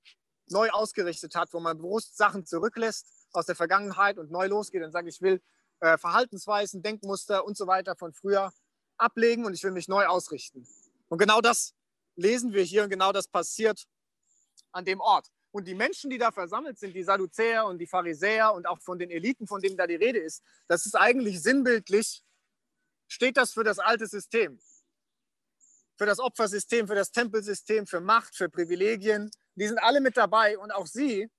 neu 0.48 0.70
ausgerichtet 0.70 1.36
hat, 1.36 1.54
wo 1.54 1.60
man 1.60 1.78
bewusst 1.78 2.18
Sachen 2.18 2.46
zurücklässt 2.46 3.08
aus 3.32 3.46
der 3.46 3.56
Vergangenheit 3.56 4.18
und 4.18 4.32
neu 4.32 4.48
losgeht 4.48 4.84
und 4.84 4.92
sagt, 4.92 5.08
ich 5.08 5.22
will 5.22 5.42
äh, 5.80 5.98
Verhaltensweisen, 5.98 6.82
Denkmuster 6.82 7.46
und 7.46 7.58
so 7.58 7.68
weiter 7.68 7.96
von 7.96 8.14
früher 8.14 8.52
ablegen 8.98 9.46
und 9.46 9.54
ich 9.54 9.64
will 9.64 9.72
mich 9.72 9.88
neu 9.88 10.06
ausrichten. 10.06 10.68
Und 11.08 11.18
genau 11.18 11.42
das 11.42 11.74
lesen 12.16 12.54
wir 12.54 12.64
hier 12.64 12.84
und 12.84 12.90
genau 12.90 13.12
das 13.12 13.28
passiert 13.28 13.88
an 14.72 14.86
dem 14.86 15.00
Ort. 15.00 15.32
Und 15.52 15.68
die 15.68 15.74
Menschen, 15.74 16.10
die 16.10 16.18
da 16.18 16.32
versammelt 16.32 16.78
sind, 16.78 16.94
die 16.94 17.04
Sadduzäer 17.04 17.66
und 17.66 17.80
die 17.80 17.88
Pharisäer 17.88 18.54
und 18.54 18.68
auch 18.68 18.80
von 18.80 19.00
den 19.00 19.10
Eliten, 19.10 19.48
von 19.48 19.62
denen 19.62 19.78
da 19.78 19.88
die 19.88 19.96
Rede 19.96 20.20
ist, 20.20 20.44
das 20.68 20.86
ist 20.86 20.96
eigentlich 20.96 21.42
sinnbildlich, 21.42 22.24
steht 23.08 23.38
das 23.38 23.54
für 23.54 23.64
das 23.64 23.80
alte 23.80 24.06
System. 24.06 24.60
Für 26.00 26.06
das 26.06 26.20
Opfersystem, 26.20 26.88
für 26.88 26.96
das 26.96 27.12
Tempelsystem, 27.12 27.86
für 27.86 28.00
Macht, 28.00 28.34
für 28.34 28.48
Privilegien. 28.48 29.30
Die 29.56 29.68
sind 29.68 29.80
alle 29.80 30.00
mit 30.00 30.16
dabei 30.16 30.58
und 30.58 30.72
auch 30.72 30.88
sie 30.88 31.30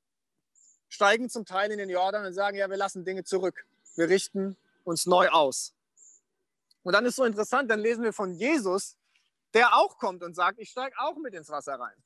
steigen 0.90 1.30
zum 1.30 1.46
Teil 1.46 1.72
in 1.72 1.78
den 1.78 1.88
Jordan 1.88 2.26
und 2.26 2.34
sagen, 2.34 2.58
ja, 2.58 2.68
wir 2.68 2.76
lassen 2.76 3.02
Dinge 3.02 3.24
zurück. 3.24 3.64
Wir 3.96 4.10
richten 4.10 4.58
uns 4.84 5.06
neu 5.06 5.30
aus. 5.30 5.72
Und 6.82 6.92
dann 6.92 7.06
ist 7.06 7.16
so 7.16 7.24
interessant, 7.24 7.70
dann 7.70 7.80
lesen 7.80 8.04
wir 8.04 8.12
von 8.12 8.34
Jesus, 8.34 8.98
der 9.54 9.74
auch 9.76 9.96
kommt 9.96 10.22
und 10.22 10.34
sagt, 10.34 10.58
ich 10.58 10.68
steige 10.68 10.94
auch 10.98 11.16
mit 11.16 11.32
ins 11.32 11.48
Wasser 11.48 11.80
rein. 11.80 11.96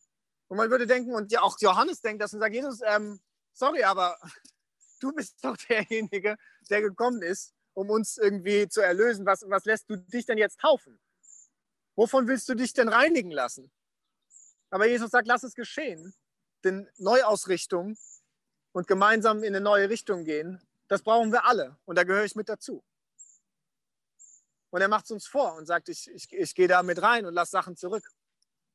Und 0.47 0.57
man 0.57 0.71
würde 0.71 0.87
denken, 0.87 1.13
und 1.13 1.33
ja 1.33 1.43
auch 1.43 1.59
Johannes 1.59 2.03
denkt 2.03 2.23
das 2.23 2.35
und 2.35 2.39
sagt, 2.39 2.55
Jesus, 2.55 2.83
ähm, 2.87 3.19
sorry, 3.53 3.83
aber 3.83 4.17
du 5.01 5.11
bist 5.11 5.45
doch 5.45 5.57
derjenige, 5.57 6.37
der 6.71 6.83
gekommen 6.83 7.21
ist, 7.21 7.53
um 7.73 7.91
uns 7.91 8.17
irgendwie 8.17 8.69
zu 8.69 8.81
erlösen. 8.81 9.27
Was, 9.27 9.45
was 9.49 9.65
lässt 9.65 9.91
du 9.91 9.97
dich 9.97 10.25
denn 10.25 10.39
jetzt 10.39 10.61
taufen? 10.61 11.01
Wovon 11.97 12.27
willst 12.27 12.49
du 12.49 12.55
dich 12.55 12.73
denn 12.73 12.89
reinigen 12.89 13.31
lassen? 13.31 13.71
Aber 14.71 14.87
Jesus 14.87 15.11
sagt, 15.11 15.29
lass 15.29 15.45
es 15.45 15.55
geschehen. 15.55 16.15
Denn 16.65 16.89
Neuausrichtung 16.97 17.97
und 18.73 18.87
gemeinsam 18.89 19.45
in 19.45 19.55
eine 19.55 19.61
neue 19.61 19.89
Richtung 19.89 20.25
gehen, 20.25 20.61
das 20.89 21.03
brauchen 21.03 21.31
wir 21.31 21.45
alle. 21.45 21.77
Und 21.85 21.97
da 21.97 22.05
gehöre 22.05 22.25
ich 22.25 22.35
mit 22.35 22.49
dazu. 22.49 22.83
Und 24.71 24.81
er 24.81 24.89
macht 24.89 25.05
es 25.05 25.13
uns 25.13 25.27
vor 25.27 25.55
und 25.55 25.67
sagt, 25.67 25.89
ich, 25.89 26.11
ich, 26.11 26.33
ich 26.33 26.55
gehe 26.55 26.67
da 26.67 26.83
mit 26.83 27.01
rein 27.01 27.27
und 27.27 27.35
lasse 27.35 27.53
Sachen 27.53 27.77
zurück 27.77 28.11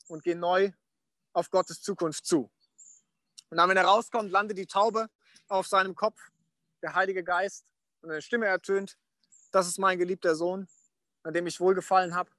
und 0.08 0.24
gehe 0.24 0.36
neu 0.36 0.72
auf 1.34 1.50
Gottes 1.50 1.82
Zukunft 1.82 2.26
zu. 2.26 2.50
Und 3.50 3.58
dann, 3.58 3.70
wenn 3.70 3.78
er 3.78 3.86
rauskommt, 3.86 4.32
landet 4.32 4.58
die 4.58 4.68
Taube 4.68 5.10
auf 5.48 5.68
seinem 5.68 5.96
Kopf, 5.96 6.18
der 6.82 6.96
Heilige 6.96 7.24
Geist, 7.24 7.66
und 8.02 8.12
eine 8.12 8.22
Stimme 8.22 8.46
ertönt, 8.46 8.98
das 9.52 9.68
ist 9.68 9.78
mein 9.78 9.98
geliebter 9.98 10.36
Sohn, 10.36 10.70
an 11.24 11.34
dem 11.34 11.48
ich 11.48 11.60
wohlgefallen 11.60 12.16
habe. 12.16 12.32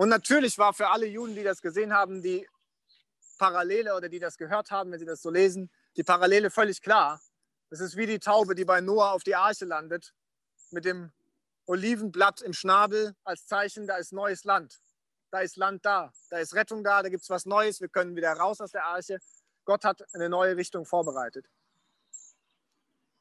Und 0.00 0.08
natürlich 0.08 0.56
war 0.56 0.72
für 0.72 0.88
alle 0.88 1.06
Juden, 1.06 1.34
die 1.34 1.42
das 1.42 1.60
gesehen 1.60 1.92
haben, 1.92 2.22
die 2.22 2.48
Parallele 3.36 3.94
oder 3.94 4.08
die 4.08 4.18
das 4.18 4.38
gehört 4.38 4.70
haben, 4.70 4.90
wenn 4.92 4.98
sie 4.98 5.04
das 5.04 5.20
so 5.20 5.28
lesen, 5.28 5.70
die 5.96 6.04
Parallele 6.04 6.50
völlig 6.50 6.80
klar. 6.80 7.20
Es 7.68 7.80
ist 7.80 7.96
wie 7.96 8.06
die 8.06 8.18
Taube, 8.18 8.54
die 8.54 8.64
bei 8.64 8.80
Noah 8.80 9.12
auf 9.12 9.24
die 9.24 9.34
Arche 9.34 9.66
landet, 9.66 10.14
mit 10.70 10.86
dem 10.86 11.12
Olivenblatt 11.66 12.40
im 12.40 12.54
Schnabel 12.54 13.14
als 13.24 13.46
Zeichen, 13.46 13.86
da 13.86 13.96
ist 13.96 14.12
neues 14.12 14.44
Land 14.44 14.80
da 15.30 15.40
ist 15.40 15.56
Land 15.56 15.84
da, 15.84 16.12
da 16.28 16.38
ist 16.38 16.54
Rettung 16.54 16.82
da, 16.82 17.02
da 17.02 17.08
gibt 17.08 17.22
es 17.22 17.30
was 17.30 17.46
Neues, 17.46 17.80
wir 17.80 17.88
können 17.88 18.16
wieder 18.16 18.32
raus 18.32 18.60
aus 18.60 18.72
der 18.72 18.84
Arche. 18.84 19.20
Gott 19.64 19.84
hat 19.84 20.02
eine 20.14 20.28
neue 20.28 20.56
Richtung 20.56 20.84
vorbereitet. 20.84 21.46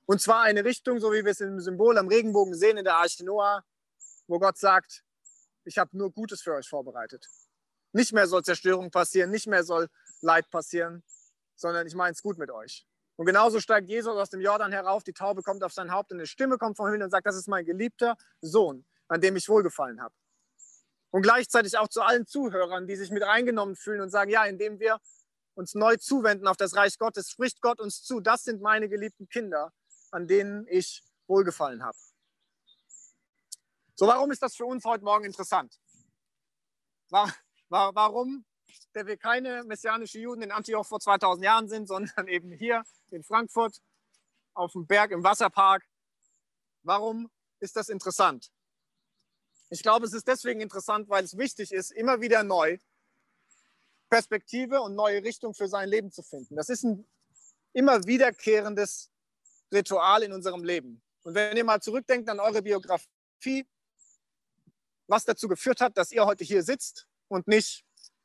Und 0.05 0.19
zwar 0.19 0.41
eine 0.41 0.65
Richtung, 0.65 0.99
so 0.99 1.11
wie 1.11 1.23
wir 1.23 1.31
es 1.31 1.41
im 1.41 1.59
Symbol 1.59 1.97
am 1.97 2.07
Regenbogen 2.07 2.55
sehen 2.55 2.77
in 2.77 2.83
der 2.83 2.95
Arche 2.95 3.23
Noah, 3.23 3.63
wo 4.27 4.39
Gott 4.39 4.57
sagt, 4.57 5.03
ich 5.69 5.77
habe 5.77 5.95
nur 5.95 6.11
Gutes 6.11 6.41
für 6.41 6.55
euch 6.55 6.67
vorbereitet. 6.67 7.29
Nicht 7.93 8.11
mehr 8.11 8.27
soll 8.27 8.43
Zerstörung 8.43 8.89
passieren, 8.89 9.29
nicht 9.29 9.45
mehr 9.45 9.63
soll 9.63 9.87
Leid 10.21 10.49
passieren, 10.49 11.03
sondern 11.55 11.85
ich 11.85 11.93
meine 11.93 12.13
es 12.13 12.23
gut 12.23 12.39
mit 12.39 12.49
euch. 12.49 12.87
Und 13.17 13.27
genauso 13.27 13.59
steigt 13.59 13.87
Jesus 13.87 14.15
aus 14.17 14.31
dem 14.31 14.41
Jordan 14.41 14.71
herauf, 14.71 15.03
die 15.03 15.13
Taube 15.13 15.43
kommt 15.43 15.63
auf 15.63 15.71
sein 15.71 15.91
Haupt 15.91 16.11
und 16.11 16.17
eine 16.17 16.25
Stimme 16.25 16.57
kommt 16.57 16.77
vom 16.77 16.87
Himmel 16.87 17.03
und 17.03 17.11
sagt, 17.11 17.27
das 17.27 17.35
ist 17.35 17.47
mein 17.47 17.65
geliebter 17.65 18.17
Sohn, 18.41 18.83
an 19.09 19.21
dem 19.21 19.35
ich 19.35 19.47
wohlgefallen 19.47 20.01
habe. 20.01 20.15
Und 21.11 21.21
gleichzeitig 21.21 21.77
auch 21.77 21.87
zu 21.87 22.01
allen 22.01 22.25
Zuhörern, 22.25 22.87
die 22.87 22.95
sich 22.95 23.11
mit 23.11 23.23
eingenommen 23.23 23.75
fühlen 23.75 24.01
und 24.01 24.09
sagen, 24.09 24.31
ja, 24.31 24.45
indem 24.45 24.79
wir 24.79 24.99
uns 25.53 25.75
neu 25.75 25.97
zuwenden 25.97 26.47
auf 26.47 26.57
das 26.57 26.75
Reich 26.75 26.97
Gottes, 26.97 27.29
spricht 27.29 27.61
Gott 27.61 27.79
uns 27.79 28.03
zu, 28.03 28.21
das 28.21 28.43
sind 28.43 28.61
meine 28.61 28.89
geliebten 28.89 29.27
Kinder, 29.27 29.71
an 30.09 30.27
denen 30.27 30.65
ich 30.67 31.03
wohlgefallen 31.27 31.83
habe. 31.83 31.97
So, 33.99 34.07
warum 34.07 34.31
ist 34.31 34.41
das 34.41 34.55
für 34.55 34.65
uns 34.65 34.85
heute 34.85 35.03
Morgen 35.03 35.25
interessant? 35.25 35.77
Warum, 37.67 38.45
der 38.95 39.05
wir 39.05 39.17
keine 39.17 39.65
messianischen 39.65 40.21
Juden 40.21 40.41
in 40.41 40.53
Antioch 40.53 40.85
vor 40.85 41.01
2000 41.01 41.43
Jahren 41.43 41.67
sind, 41.67 41.85
sondern 41.85 42.27
eben 42.29 42.53
hier 42.53 42.85
in 43.11 43.25
Frankfurt 43.25 43.81
auf 44.53 44.71
dem 44.71 44.87
Berg 44.87 45.11
im 45.11 45.21
Wasserpark? 45.21 45.83
Warum 46.83 47.29
ist 47.59 47.75
das 47.75 47.89
interessant? 47.89 48.53
Ich 49.69 49.83
glaube, 49.83 50.05
es 50.05 50.13
ist 50.13 50.29
deswegen 50.29 50.61
interessant, 50.61 51.09
weil 51.09 51.25
es 51.25 51.37
wichtig 51.37 51.73
ist, 51.73 51.91
immer 51.91 52.21
wieder 52.21 52.43
neu 52.43 52.77
Perspektive 54.09 54.79
und 54.79 54.95
neue 54.95 55.21
Richtung 55.25 55.53
für 55.53 55.67
sein 55.67 55.89
Leben 55.89 56.09
zu 56.09 56.23
finden. 56.23 56.55
Das 56.55 56.69
ist 56.69 56.85
ein 56.85 57.05
immer 57.73 58.05
wiederkehrendes 58.05 59.11
Ritual 59.73 60.23
in 60.23 60.31
unserem 60.31 60.63
Leben. 60.63 61.01
Und 61.23 61.35
wenn 61.35 61.57
ihr 61.57 61.65
mal 61.65 61.81
zurückdenkt 61.81 62.29
an 62.29 62.39
eure 62.39 62.61
Biografie, 62.61 63.67
was 65.09 65.25
dazu 65.25 65.47
geführt 65.47 65.81
hat, 65.81 65.97
dass 65.97 66.11
ihr 66.11 66.25
heute 66.25 66.43
hier 66.43 66.63
sitzt 66.63 67.07
und 67.27 67.47
nicht 67.47 67.83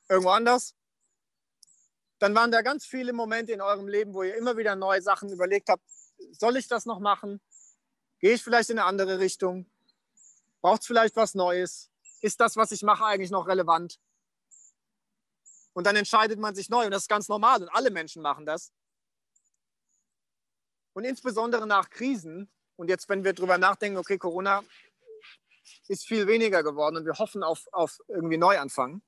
irgendwo 0.08 0.30
anders, 0.30 0.74
dann 2.18 2.34
waren 2.34 2.52
da 2.52 2.62
ganz 2.62 2.86
viele 2.86 3.12
Momente 3.12 3.52
in 3.52 3.60
eurem 3.60 3.88
Leben, 3.88 4.14
wo 4.14 4.22
ihr 4.22 4.36
immer 4.36 4.56
wieder 4.56 4.76
neue 4.76 5.02
Sachen 5.02 5.30
überlegt 5.30 5.68
habt, 5.68 5.82
soll 6.32 6.56
ich 6.56 6.68
das 6.68 6.86
noch 6.86 7.00
machen? 7.00 7.40
Gehe 8.20 8.34
ich 8.34 8.42
vielleicht 8.42 8.70
in 8.70 8.78
eine 8.78 8.86
andere 8.86 9.18
Richtung? 9.18 9.66
Braucht 10.60 10.82
es 10.82 10.86
vielleicht 10.86 11.16
was 11.16 11.34
Neues? 11.34 11.90
Ist 12.20 12.40
das, 12.40 12.56
was 12.56 12.72
ich 12.72 12.82
mache, 12.82 13.04
eigentlich 13.04 13.30
noch 13.30 13.46
relevant? 13.46 13.98
Und 15.74 15.86
dann 15.86 15.96
entscheidet 15.96 16.38
man 16.38 16.54
sich 16.54 16.70
neu. 16.70 16.84
Und 16.86 16.92
das 16.92 17.02
ist 17.02 17.08
ganz 17.08 17.28
normal. 17.28 17.62
Und 17.62 17.68
alle 17.70 17.90
Menschen 17.90 18.22
machen 18.22 18.46
das. 18.46 18.72
Und 20.94 21.04
insbesondere 21.04 21.66
nach 21.66 21.90
Krisen, 21.90 22.48
und 22.76 22.88
jetzt, 22.88 23.08
wenn 23.08 23.24
wir 23.24 23.32
darüber 23.32 23.58
nachdenken, 23.58 23.98
okay, 23.98 24.16
Corona 24.16 24.62
ist 25.88 26.06
viel 26.06 26.26
weniger 26.26 26.62
geworden 26.62 26.96
und 26.96 27.06
wir 27.06 27.14
hoffen 27.14 27.42
auf, 27.42 27.66
auf 27.72 28.00
irgendwie 28.08 28.36
Neuanfang, 28.36 29.02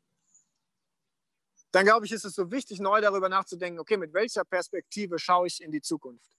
dann 1.73 1.85
glaube 1.85 2.07
ich, 2.07 2.13
ist 2.13 2.25
es 2.25 2.35
so 2.35 2.51
wichtig, 2.51 2.81
neu 2.81 3.01
darüber 3.01 3.29
nachzudenken, 3.29 3.81
okay, 3.81 3.97
mit 3.97 4.15
welcher 4.15 4.45
Perspektive 4.45 5.19
schaue 5.19 5.47
ich 5.47 5.63
in 5.63 5.73
die 5.73 5.83
Zukunft? 5.83 6.37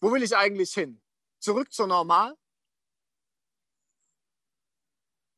Wo 0.00 0.12
will 0.12 0.22
ich 0.22 0.36
eigentlich 0.36 0.72
hin? 0.74 1.00
Zurück 1.38 1.72
zur 1.72 1.86
Normal? 1.86 2.36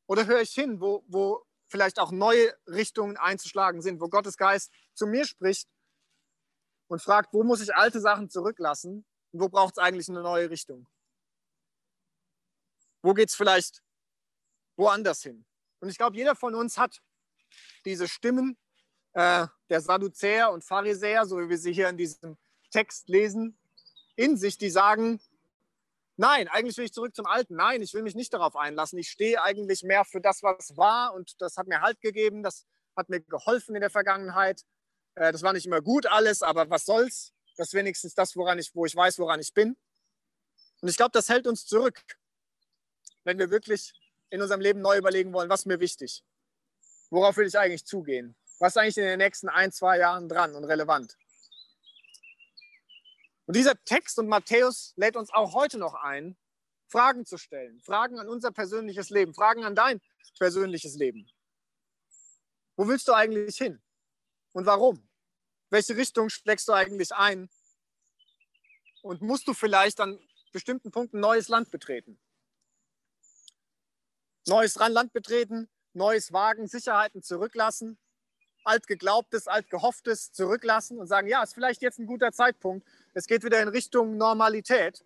Oder 0.06 0.26
höre 0.26 0.40
ich 0.40 0.52
hin, 0.52 0.80
wo, 0.80 1.04
wo 1.06 1.44
vielleicht 1.66 1.98
auch 1.98 2.10
neue 2.10 2.56
Richtungen 2.66 3.16
einzuschlagen 3.16 3.82
sind, 3.82 4.00
wo 4.00 4.08
Gottes 4.08 4.36
Geist 4.36 4.70
zu 4.94 5.06
mir 5.06 5.26
spricht 5.26 5.68
und 6.88 7.02
fragt, 7.02 7.32
wo 7.32 7.42
muss 7.42 7.60
ich 7.60 7.74
alte 7.74 8.00
Sachen 8.00 8.30
zurücklassen 8.30 9.04
und 9.32 9.40
wo 9.40 9.48
braucht 9.48 9.74
es 9.76 9.78
eigentlich 9.78 10.08
eine 10.08 10.22
neue 10.22 10.50
Richtung? 10.50 10.86
Wo 13.04 13.12
geht 13.12 13.28
es 13.28 13.34
vielleicht 13.34 13.82
woanders 14.76 15.22
hin? 15.22 15.44
Und 15.80 15.90
ich 15.90 15.98
glaube, 15.98 16.16
jeder 16.16 16.34
von 16.34 16.54
uns 16.54 16.78
hat 16.78 17.02
diese 17.84 18.08
Stimmen 18.08 18.56
äh, 19.12 19.46
der 19.68 19.80
Sadduzäer 19.82 20.50
und 20.50 20.64
Pharisäer, 20.64 21.26
so 21.26 21.38
wie 21.38 21.50
wir 21.50 21.58
sie 21.58 21.74
hier 21.74 21.90
in 21.90 21.98
diesem 21.98 22.38
Text 22.70 23.10
lesen, 23.10 23.58
in 24.16 24.38
sich, 24.38 24.56
die 24.56 24.70
sagen, 24.70 25.20
Nein, 26.16 26.46
eigentlich 26.46 26.78
will 26.78 26.84
ich 26.84 26.92
zurück 26.92 27.14
zum 27.14 27.26
Alten. 27.26 27.56
Nein, 27.56 27.82
ich 27.82 27.92
will 27.92 28.02
mich 28.02 28.14
nicht 28.14 28.32
darauf 28.32 28.54
einlassen. 28.54 28.98
Ich 28.98 29.10
stehe 29.10 29.42
eigentlich 29.42 29.82
mehr 29.82 30.04
für 30.04 30.20
das, 30.20 30.42
was 30.44 30.76
war 30.76 31.12
und 31.12 31.40
das 31.42 31.56
hat 31.56 31.66
mir 31.66 31.80
Halt 31.80 32.00
gegeben, 32.00 32.42
das 32.42 32.66
hat 32.96 33.08
mir 33.08 33.20
geholfen 33.20 33.74
in 33.74 33.80
der 33.80 33.90
Vergangenheit. 33.90 34.62
Äh, 35.16 35.32
das 35.32 35.42
war 35.42 35.52
nicht 35.52 35.66
immer 35.66 35.82
gut 35.82 36.06
alles, 36.06 36.40
aber 36.42 36.70
was 36.70 36.84
soll's? 36.84 37.32
Das 37.56 37.68
ist 37.68 37.74
wenigstens 37.74 38.14
das, 38.14 38.34
woran 38.36 38.58
ich, 38.58 38.74
wo 38.74 38.86
ich 38.86 38.94
weiß, 38.94 39.18
woran 39.18 39.40
ich 39.40 39.52
bin. 39.52 39.76
Und 40.80 40.88
ich 40.88 40.96
glaube, 40.96 41.10
das 41.12 41.28
hält 41.28 41.46
uns 41.46 41.66
zurück, 41.66 42.00
wenn 43.24 43.38
wir 43.38 43.50
wirklich 43.50 43.92
in 44.30 44.40
unserem 44.40 44.60
Leben 44.60 44.80
neu 44.80 44.96
überlegen 44.96 45.32
wollen, 45.32 45.48
was 45.48 45.60
ist 45.60 45.66
mir 45.66 45.80
wichtig? 45.80 46.22
Worauf 47.10 47.36
will 47.36 47.46
ich 47.46 47.58
eigentlich 47.58 47.84
zugehen? 47.84 48.36
Was 48.58 48.72
ist 48.72 48.76
eigentlich 48.78 48.98
in 48.98 49.04
den 49.04 49.18
nächsten 49.18 49.48
ein, 49.48 49.72
zwei 49.72 49.98
Jahren 49.98 50.28
dran 50.28 50.54
und 50.54 50.64
relevant? 50.64 51.16
Und 53.46 53.56
dieser 53.56 53.74
Text 53.84 54.18
und 54.18 54.28
Matthäus 54.28 54.94
lädt 54.96 55.16
uns 55.16 55.30
auch 55.32 55.54
heute 55.54 55.78
noch 55.78 55.94
ein, 55.94 56.36
Fragen 56.88 57.26
zu 57.26 57.38
stellen. 57.38 57.80
Fragen 57.80 58.18
an 58.18 58.28
unser 58.28 58.52
persönliches 58.52 59.10
Leben, 59.10 59.34
Fragen 59.34 59.64
an 59.64 59.74
dein 59.74 60.00
persönliches 60.38 60.94
Leben. 60.94 61.28
Wo 62.76 62.88
willst 62.88 63.06
du 63.08 63.12
eigentlich 63.12 63.56
hin? 63.56 63.82
Und 64.52 64.66
warum? 64.66 65.08
Welche 65.70 65.96
Richtung 65.96 66.28
schlägst 66.28 66.68
du 66.68 66.72
eigentlich 66.72 67.12
ein? 67.14 67.48
Und 69.02 69.20
musst 69.20 69.46
du 69.46 69.54
vielleicht 69.54 70.00
an 70.00 70.18
bestimmten 70.52 70.90
Punkten 70.90 71.20
neues 71.20 71.48
Land 71.48 71.70
betreten? 71.70 72.18
Neues 74.46 74.74
Land 74.76 75.12
betreten, 75.12 75.68
neues 75.92 76.32
Wagen, 76.32 76.66
Sicherheiten 76.66 77.22
zurücklassen, 77.22 77.98
altgeglaubtes, 78.64 79.48
altgehofftes 79.48 80.32
zurücklassen 80.32 80.98
und 80.98 81.06
sagen, 81.06 81.28
ja, 81.28 81.42
ist 81.42 81.54
vielleicht 81.54 81.82
jetzt 81.82 81.98
ein 81.98 82.06
guter 82.06 82.32
Zeitpunkt. 82.32 82.86
Es 83.14 83.26
geht 83.26 83.44
wieder 83.44 83.60
in 83.62 83.68
Richtung 83.68 84.16
Normalität. 84.16 85.04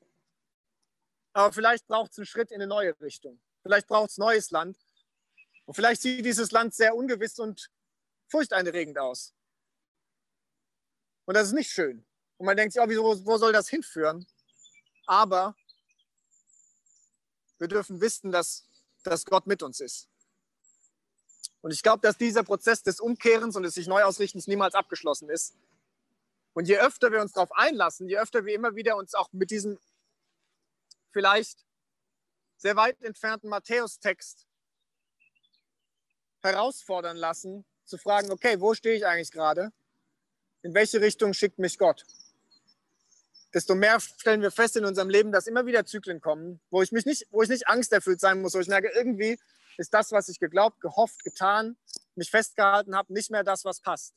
Aber 1.33 1.53
vielleicht 1.53 1.87
braucht 1.87 2.13
es 2.13 2.19
einen 2.19 2.27
Schritt 2.27 2.51
in 2.51 2.57
eine 2.57 2.67
neue 2.67 2.99
Richtung. 3.01 3.41
Vielleicht 3.63 3.87
braucht 3.87 4.11
es 4.11 4.19
neues 4.19 4.51
Land. 4.51 4.79
Und 5.67 5.75
vielleicht 5.75 6.03
sieht 6.03 6.25
dieses 6.25 6.51
Land 6.51 6.75
sehr 6.75 6.97
ungewiss 6.97 7.39
und 7.39 7.71
furchteinregend 8.29 8.99
aus. 8.99 9.35
Und 11.27 11.35
das 11.35 11.49
ist 11.49 11.53
nicht 11.53 11.71
schön. 11.71 12.07
Und 12.39 12.47
man 12.47 12.57
denkt 12.57 12.73
sich, 12.73 12.81
oh, 12.81 12.89
wieso, 12.89 13.27
wo 13.27 13.37
soll 13.37 13.53
das 13.53 13.69
hinführen? 13.69 14.27
Aber 15.07 15.55
wir 17.59 17.69
dürfen 17.69 18.01
wissen, 18.01 18.31
dass, 18.31 18.68
dass 19.09 19.25
Gott 19.25 19.47
mit 19.47 19.63
uns 19.63 19.81
ist. 19.81 20.09
Und 21.61 21.73
ich 21.73 21.83
glaube, 21.83 22.01
dass 22.01 22.17
dieser 22.17 22.45
Prozess 22.45 22.83
des 22.83 23.01
Umkehrens 23.01 23.57
und 23.57 23.65
des 23.65 23.75
sich 23.75 23.89
Neuausrichtens 23.89 24.47
niemals 24.47 24.75
abgeschlossen 24.75 25.29
ist. 25.29 25.55
Und 26.55 26.69
je 26.69 26.79
öfter 26.79 27.13
wir 27.13 27.21
uns 27.21 27.33
darauf 27.33 27.53
einlassen, 27.53 28.09
je 28.09 28.19
öfter 28.19 28.45
wir 28.45 28.55
immer 28.55 28.75
wieder 28.75 28.97
uns 28.97 29.15
auch 29.15 29.33
mit 29.33 29.51
diesem 29.51 29.79
vielleicht 31.11 31.65
sehr 32.57 32.77
weit 32.77 33.01
entfernten 33.03 33.49
Matthäus-Text 33.49 34.47
herausfordern 36.43 37.17
lassen, 37.17 37.65
zu 37.85 37.99
fragen, 37.99 38.31
okay, 38.31 38.61
wo 38.61 38.75
stehe 38.75 38.97
ich 38.97 39.07
eigentlich 39.07 39.33
gerade? 39.33 39.73
In 40.63 40.75
welche 40.75 41.01
Richtung 41.01 41.33
schickt 41.33 41.59
mich 41.59 41.79
Gott? 41.79 42.05
Desto 43.55 43.75
mehr 43.75 43.99
stellen 43.99 44.43
wir 44.43 44.51
fest 44.51 44.77
in 44.77 44.85
unserem 44.85 45.09
Leben, 45.09 45.33
dass 45.33 45.47
immer 45.47 45.65
wieder 45.65 45.87
Zyklen 45.87 46.21
kommen, 46.21 46.61
wo 46.71 46.83
ich 46.83 46.93
mich 46.93 47.07
nicht, 47.07 47.27
wo 47.31 47.43
ich 47.43 47.49
nicht 47.49 47.67
angsterfüllt 47.67 48.21
sein 48.21 48.43
muss, 48.43 48.55
wo 48.55 48.59
ich 48.59 48.69
merke, 48.69 48.91
irgendwie 48.95 49.39
ist 49.79 49.95
das, 49.95 50.13
was 50.13 50.29
ich 50.29 50.39
geglaubt, 50.39 50.81
gehofft, 50.81 51.25
getan, 51.25 51.77
mich 52.15 52.31
festgehalten 52.31 52.95
habe, 52.95 53.13
nicht 53.13 53.31
mehr 53.31 53.45
das, 53.45 53.65
was 53.65 53.81
passt. 53.81 54.15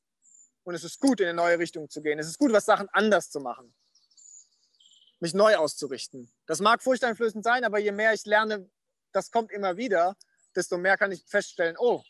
Und 0.63 0.75
es 0.75 0.83
ist 0.83 0.99
gut, 0.99 1.19
in 1.21 1.27
eine 1.27 1.35
neue 1.35 1.59
Richtung 1.59 1.89
zu 1.89 2.01
gehen. 2.01 2.19
Es 2.19 2.27
ist 2.27 2.37
gut, 2.37 2.51
was 2.51 2.65
Sachen 2.65 2.89
anders 2.89 3.29
zu 3.29 3.39
machen. 3.39 3.73
Mich 5.19 5.33
neu 5.33 5.55
auszurichten. 5.55 6.31
Das 6.45 6.59
mag 6.59 6.83
furchteinflößend 6.83 7.43
sein, 7.43 7.63
aber 7.63 7.79
je 7.79 7.91
mehr 7.91 8.13
ich 8.13 8.25
lerne, 8.25 8.69
das 9.11 9.31
kommt 9.31 9.51
immer 9.51 9.77
wieder, 9.77 10.17
desto 10.55 10.77
mehr 10.77 10.97
kann 10.97 11.11
ich 11.11 11.23
feststellen, 11.25 11.77
oh, 11.77 12.03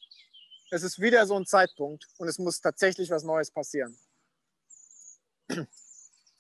es 0.72 0.84
ist 0.84 1.00
wieder 1.00 1.26
so 1.28 1.36
ein 1.36 1.46
Zeitpunkt 1.46 2.08
und 2.18 2.28
es 2.30 2.40
muss 2.40 2.62
tatsächlich 2.62 3.10
was 3.10 3.24
Neues 3.24 3.52
passieren. 3.52 3.98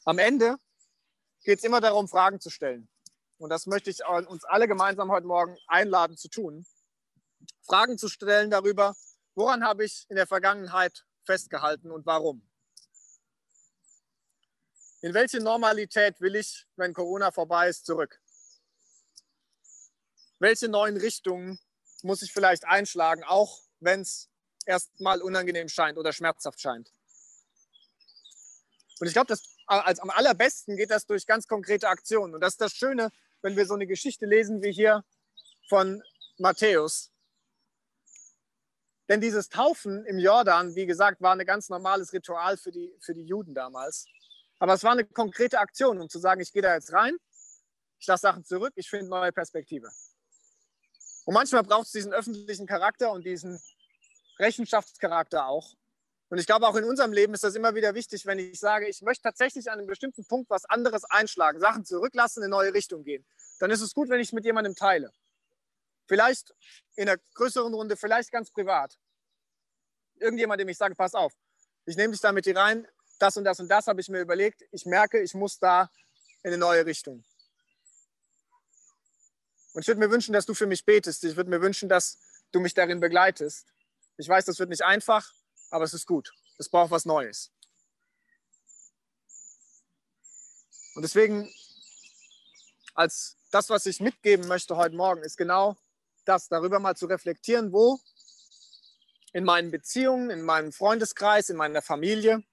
Am 0.05 0.17
Ende 0.17 0.57
geht 1.43 1.60
es 1.60 1.63
immer 1.63 1.81
darum, 1.81 2.07
Fragen 2.07 2.39
zu 2.39 2.50
stellen. 2.50 2.89
Und 3.38 3.50
das 3.50 3.65
möchte 3.65 3.89
ich 3.89 4.05
uns 4.05 4.43
alle 4.43 4.67
gemeinsam 4.67 5.12
heute 5.12 5.25
Morgen 5.25 5.58
einladen 5.67 6.15
zu 6.15 6.30
tun. 6.30 6.65
Fragen 7.63 7.97
zu 7.97 8.08
stellen 8.08 8.51
darüber, 8.51 8.95
woran 9.34 9.63
habe 9.63 9.84
ich 9.86 10.06
in 10.10 10.15
der 10.15 10.27
Vergangenheit 10.27 11.06
festgehalten 11.25 11.91
und 11.91 12.06
warum? 12.06 12.47
In 15.01 15.15
welche 15.15 15.39
Normalität 15.39 16.21
will 16.21 16.36
ich, 16.36 16.67
wenn 16.75 16.93
Corona 16.93 17.32
vorbei 17.32 17.69
ist, 17.69 17.88
zurück? 17.88 18.21
Welche 20.38 20.69
neuen 20.69 20.97
Richtungen 20.97 21.60
muss 22.04 22.21
ich 22.21 22.32
vielleicht 22.32 22.65
einschlagen, 22.65 23.23
auch 23.23 23.63
wenn 23.80 24.01
es 24.01 24.30
erstmal 24.67 25.21
unangenehm 25.21 25.69
scheint 25.69 25.97
oder 25.97 26.13
schmerzhaft 26.13 26.60
scheint? 26.60 26.93
Und 28.99 29.08
ich 29.08 29.13
glaube, 29.13 29.36
als 29.65 30.00
am 30.00 30.10
allerbesten 30.10 30.76
geht 30.76 30.91
das 30.91 31.06
durch 31.06 31.26
ganz 31.26 31.47
konkrete 31.47 31.88
Aktionen. 31.88 32.34
Und 32.36 32.41
das 32.41 32.54
ist 32.54 32.62
das 32.62 32.74
Schöne, 32.74 33.12
wenn 33.41 33.56
wir 33.56 33.65
so 33.65 33.74
eine 33.74 33.88
Geschichte 33.88 34.26
lesen 34.26 34.62
wie 34.62 34.71
hier 34.71 35.04
von 35.69 36.02
Matthäus. 36.38 37.12
Denn 39.10 39.19
dieses 39.19 39.50
Taufen 39.50 40.06
im 40.06 40.19
Jordan, 40.19 40.76
wie 40.76 40.86
gesagt, 40.86 41.21
war 41.21 41.36
ein 41.36 41.45
ganz 41.45 41.69
normales 41.69 42.13
Ritual 42.13 42.58
für 42.58 42.71
die, 42.71 42.95
für 43.00 43.13
die 43.13 43.26
Juden 43.26 43.54
damals. 43.54 44.06
Aber 44.60 44.74
es 44.74 44.84
war 44.84 44.91
eine 44.91 45.06
konkrete 45.06 45.60
Aktion, 45.60 46.00
um 46.00 46.08
zu 46.08 46.19
sagen, 46.19 46.39
ich 46.39 46.54
gehe 46.54 46.62
da 46.62 46.76
jetzt 46.76 46.93
rein, 46.93 47.17
ich 48.00 48.08
lasse 48.08 48.21
Sachen 48.21 48.45
zurück, 48.45 48.74
ich 48.76 48.89
finde 48.89 49.10
neue 49.10 49.32
Perspektive. 49.32 49.89
Und 51.26 51.34
manchmal 51.34 51.63
braucht 51.63 51.88
es 51.88 51.91
diesen 51.91 52.13
öffentlichen 52.13 52.67
Charakter 52.67 53.12
und 53.12 53.26
diesen 53.26 53.62
Rechenschaftscharakter 54.39 55.45
auch. 55.47 55.74
Und 56.32 56.38
ich 56.38 56.46
glaube, 56.46 56.65
auch 56.65 56.78
in 56.78 56.86
unserem 56.86 57.12
Leben 57.12 57.34
ist 57.34 57.44
das 57.44 57.56
immer 57.56 57.76
wieder 57.76 57.94
wichtig, 57.94 58.26
wenn 58.26 58.39
ich 58.39 58.58
sage, 58.58 58.88
ich 58.88 59.02
möchte 59.02 59.24
tatsächlich 59.24 59.70
an 59.70 59.80
einem 59.80 59.88
bestimmten 59.88 60.24
Punkt 60.24 60.50
was 60.50 60.63
anderes 60.63 61.04
einschlagen, 61.04 61.60
Sachen 61.60 61.84
zurücklassen, 61.84 62.39
in 62.39 62.46
eine 62.46 62.52
neue 62.52 62.74
Richtung 62.74 63.04
gehen. 63.04 63.26
Dann 63.60 63.70
ist 63.70 63.82
es 63.82 63.94
gut, 63.94 64.08
wenn 64.08 64.22
ich 64.22 64.30
es 64.30 64.32
mit 64.32 64.46
jemandem 64.46 64.74
teile. 64.74 65.12
Vielleicht 66.08 66.56
in 66.96 67.10
einer 67.10 67.20
größeren 67.34 67.74
Runde, 67.74 67.98
vielleicht 67.98 68.32
ganz 68.32 68.50
privat. 68.50 68.98
Irgendjemand, 70.22 70.62
dem 70.62 70.70
ich 70.70 70.78
sage, 70.78 70.96
pass 70.96 71.15
auf, 71.15 71.34
ich 71.86 71.98
nehme 71.98 72.13
dich 72.13 72.22
da 72.22 72.32
mit 72.32 72.46
dir 72.46 72.56
rein, 72.56 72.88
das 73.20 73.36
und 73.36 73.44
das 73.44 73.60
und 73.60 73.67
das 73.67 73.88
habe 73.88 74.00
ich 74.00 74.08
mir 74.08 74.22
überlegt. 74.22 74.63
Ich 74.72 74.86
merke, 74.86 75.20
ich 75.20 75.34
muss 75.34 75.60
da 75.60 75.91
in 76.44 76.52
eine 76.52 76.58
neue 76.58 76.86
Richtung. 76.86 77.26
Und 79.74 79.82
ich 79.82 79.88
würde 79.89 80.00
mir 80.00 80.12
wünschen, 80.12 80.32
dass 80.32 80.46
du 80.46 80.54
für 80.54 80.65
mich 80.65 80.86
betest. 80.86 81.26
Ich 81.26 81.36
würde 81.36 81.50
mir 81.50 81.62
wünschen, 81.62 81.89
dass 81.89 82.17
du 82.54 82.62
mich 82.62 82.74
darin 82.74 83.02
begleitest. 83.02 83.67
Ich 84.15 84.30
weiß, 84.30 84.46
das 84.46 84.60
wird 84.60 84.70
nicht 84.70 84.86
einfach, 84.86 85.34
aber 85.71 85.86
es 85.86 85.93
ist 85.93 86.05
gut. 86.05 86.31
Es 86.57 86.69
braucht 86.69 86.91
was 86.91 87.05
Neues. 87.05 87.51
Und 90.93 91.01
deswegen, 91.01 91.51
als 92.93 93.38
das, 93.51 93.69
was 93.69 93.86
ich 93.86 93.99
mitgeben 93.99 94.47
möchte 94.47 94.75
heute 94.75 94.95
Morgen, 94.95 95.23
ist 95.23 95.38
genau 95.38 95.77
das, 96.25 96.49
darüber 96.49 96.79
mal 96.79 96.95
zu 96.95 97.07
reflektieren, 97.07 97.71
wo 97.71 97.99
in 99.34 99.45
meinen 99.45 99.71
Beziehungen, 99.71 100.29
in 100.29 100.41
meinem 100.41 100.73
Freundeskreis, 100.73 101.49
in 101.49 101.55
meiner 101.55 101.81
Familie, 101.81 102.43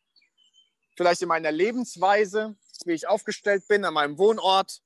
vielleicht 0.97 1.23
in 1.23 1.29
meiner 1.29 1.51
Lebensweise, 1.51 2.57
wie 2.85 2.93
ich 2.93 3.09
aufgestellt 3.09 3.67
bin, 3.67 3.85
an 3.85 3.95
meinem 3.95 4.19
Wohnort, 4.19 4.81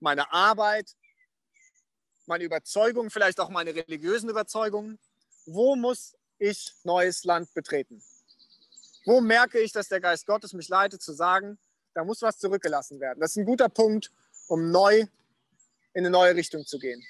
meiner 0.00 0.32
Arbeit, 0.32 0.94
meine 2.26 2.44
Überzeugungen, 2.44 3.10
vielleicht 3.10 3.40
auch 3.40 3.48
meine 3.48 3.74
religiösen 3.74 4.28
Überzeugungen. 4.28 4.98
Wo 5.46 5.76
muss 5.76 6.17
ich 6.38 6.74
neues 6.84 7.24
Land 7.24 7.52
betreten? 7.54 8.02
Wo 9.04 9.20
merke 9.20 9.58
ich, 9.58 9.72
dass 9.72 9.88
der 9.88 10.00
Geist 10.00 10.26
Gottes 10.26 10.52
mich 10.52 10.68
leitet, 10.68 11.02
zu 11.02 11.12
sagen, 11.12 11.58
da 11.94 12.04
muss 12.04 12.22
was 12.22 12.38
zurückgelassen 12.38 13.00
werden? 13.00 13.20
Das 13.20 13.30
ist 13.30 13.36
ein 13.36 13.46
guter 13.46 13.68
Punkt, 13.68 14.12
um 14.48 14.70
neu 14.70 15.06
in 15.94 16.04
eine 16.04 16.10
neue 16.10 16.34
Richtung 16.34 16.64
zu 16.64 16.78
gehen. 16.78 17.02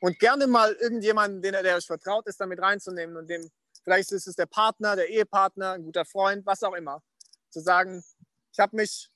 Und 0.00 0.18
gerne 0.18 0.46
mal 0.46 0.72
irgendjemanden, 0.74 1.42
den, 1.42 1.52
der 1.52 1.76
euch 1.76 1.86
vertraut 1.86 2.26
ist, 2.26 2.40
damit 2.40 2.60
reinzunehmen 2.60 3.16
und 3.16 3.28
dem, 3.28 3.50
vielleicht 3.82 4.12
ist 4.12 4.26
es 4.26 4.36
der 4.36 4.46
Partner, 4.46 4.96
der 4.96 5.08
Ehepartner, 5.08 5.72
ein 5.72 5.82
guter 5.82 6.04
Freund, 6.04 6.44
was 6.46 6.62
auch 6.62 6.74
immer, 6.74 7.02
zu 7.50 7.60
sagen, 7.60 8.04
ich 8.52 8.58
habe 8.58 8.76
mich 8.76 9.10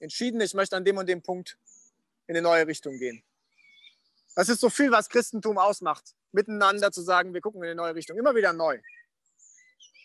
entschieden, 0.00 0.40
ich 0.40 0.54
möchte 0.54 0.76
an 0.76 0.84
dem 0.84 0.96
und 0.98 1.08
dem 1.08 1.22
Punkt 1.22 1.58
in 2.26 2.36
eine 2.36 2.42
neue 2.42 2.66
Richtung 2.66 2.98
gehen. 2.98 3.22
Das 4.34 4.48
ist 4.48 4.60
so 4.60 4.70
viel, 4.70 4.90
was 4.90 5.08
Christentum 5.08 5.58
ausmacht, 5.58 6.14
miteinander 6.32 6.90
zu 6.90 7.02
sagen, 7.02 7.34
wir 7.34 7.40
gucken 7.40 7.62
in 7.62 7.68
eine 7.68 7.74
neue 7.74 7.94
Richtung, 7.94 8.16
immer 8.16 8.34
wieder 8.34 8.52
neu. 8.52 8.80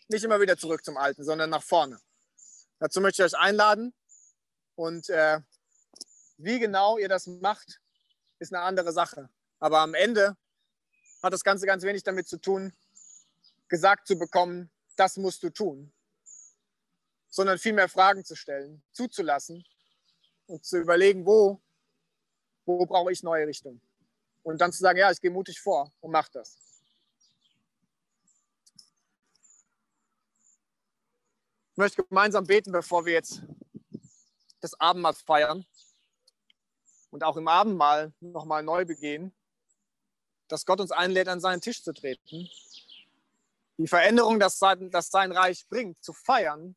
Nicht 0.09 0.23
immer 0.23 0.41
wieder 0.41 0.57
zurück 0.57 0.83
zum 0.83 0.97
Alten, 0.97 1.23
sondern 1.23 1.49
nach 1.49 1.63
vorne. 1.63 1.99
Dazu 2.79 3.01
möchte 3.01 3.23
ich 3.23 3.33
euch 3.33 3.39
einladen. 3.39 3.93
Und 4.75 5.09
äh, 5.09 5.39
wie 6.37 6.59
genau 6.59 6.97
ihr 6.97 7.09
das 7.09 7.27
macht, 7.27 7.81
ist 8.39 8.53
eine 8.53 8.63
andere 8.63 8.91
Sache. 8.91 9.29
Aber 9.59 9.79
am 9.79 9.93
Ende 9.93 10.37
hat 11.23 11.33
das 11.33 11.43
Ganze 11.43 11.65
ganz 11.65 11.83
wenig 11.83 12.03
damit 12.03 12.27
zu 12.27 12.37
tun, 12.37 12.73
gesagt 13.69 14.07
zu 14.07 14.17
bekommen, 14.17 14.69
das 14.95 15.17
musst 15.17 15.41
du 15.43 15.49
tun, 15.49 15.91
sondern 17.29 17.57
vielmehr 17.57 17.89
Fragen 17.89 18.23
zu 18.23 18.35
stellen, 18.35 18.83
zuzulassen 18.91 19.65
und 20.45 20.63
zu 20.63 20.77
überlegen, 20.77 21.25
wo, 21.25 21.61
wo 22.65 22.85
brauche 22.85 23.11
ich 23.11 23.23
neue 23.23 23.47
Richtung. 23.47 23.81
Und 24.47 24.59
dann 24.59 24.71
zu 24.71 24.79
sagen, 24.79 24.97
ja, 24.97 25.11
ich 25.11 25.19
gehe 25.19 25.29
mutig 25.29 25.59
vor 25.59 25.91
und 25.99 26.11
mache 26.11 26.31
das. 26.31 26.57
Ich 31.71 31.77
möchte 31.77 32.01
gemeinsam 32.05 32.47
beten, 32.47 32.71
bevor 32.71 33.05
wir 33.05 33.11
jetzt 33.11 33.41
das 34.61 34.73
Abendmahl 34.79 35.15
feiern 35.15 35.65
und 37.09 37.25
auch 37.25 37.35
im 37.35 37.49
Abendmahl 37.49 38.13
nochmal 38.21 38.63
neu 38.63 38.85
begehen, 38.85 39.35
dass 40.47 40.65
Gott 40.65 40.79
uns 40.79 40.93
einlädt, 40.93 41.27
an 41.27 41.41
seinen 41.41 41.59
Tisch 41.59 41.83
zu 41.83 41.91
treten, 41.91 42.49
die 43.77 43.87
Veränderung, 43.87 44.39
dass 44.39 44.57
sein, 44.59 44.89
dass 44.91 45.09
sein 45.09 45.33
Reich 45.33 45.67
bringt, 45.67 46.01
zu 46.01 46.13
feiern 46.13 46.73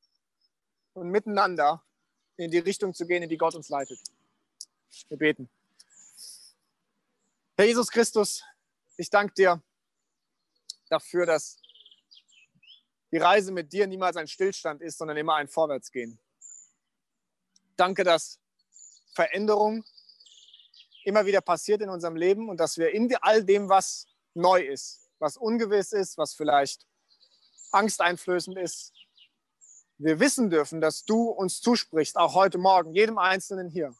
und 0.94 1.08
miteinander 1.08 1.84
in 2.36 2.50
die 2.50 2.58
Richtung 2.58 2.94
zu 2.94 3.06
gehen, 3.06 3.22
in 3.22 3.28
die 3.28 3.38
Gott 3.38 3.54
uns 3.54 3.68
leitet. 3.68 4.00
Wir 5.08 5.18
beten. 5.18 5.48
Herr 7.60 7.66
Jesus 7.66 7.90
Christus, 7.90 8.42
ich 8.96 9.10
danke 9.10 9.34
dir 9.34 9.62
dafür, 10.88 11.26
dass 11.26 11.58
die 13.12 13.18
Reise 13.18 13.52
mit 13.52 13.70
dir 13.70 13.86
niemals 13.86 14.16
ein 14.16 14.28
Stillstand 14.28 14.80
ist, 14.80 14.96
sondern 14.96 15.18
immer 15.18 15.34
ein 15.34 15.46
Vorwärtsgehen. 15.46 16.18
Danke, 17.76 18.02
dass 18.02 18.40
Veränderung 19.12 19.84
immer 21.04 21.26
wieder 21.26 21.42
passiert 21.42 21.82
in 21.82 21.90
unserem 21.90 22.16
Leben 22.16 22.48
und 22.48 22.56
dass 22.56 22.78
wir 22.78 22.92
in 22.92 23.14
all 23.16 23.44
dem, 23.44 23.68
was 23.68 24.06
neu 24.32 24.62
ist, 24.62 25.10
was 25.18 25.36
ungewiss 25.36 25.92
ist, 25.92 26.16
was 26.16 26.32
vielleicht 26.32 26.86
angsteinflößend 27.72 28.56
ist, 28.56 28.94
wir 29.98 30.18
wissen 30.18 30.48
dürfen, 30.48 30.80
dass 30.80 31.04
du 31.04 31.28
uns 31.28 31.60
zusprichst, 31.60 32.16
auch 32.16 32.34
heute 32.34 32.56
Morgen, 32.56 32.94
jedem 32.94 33.18
Einzelnen 33.18 33.68
hier. 33.68 33.94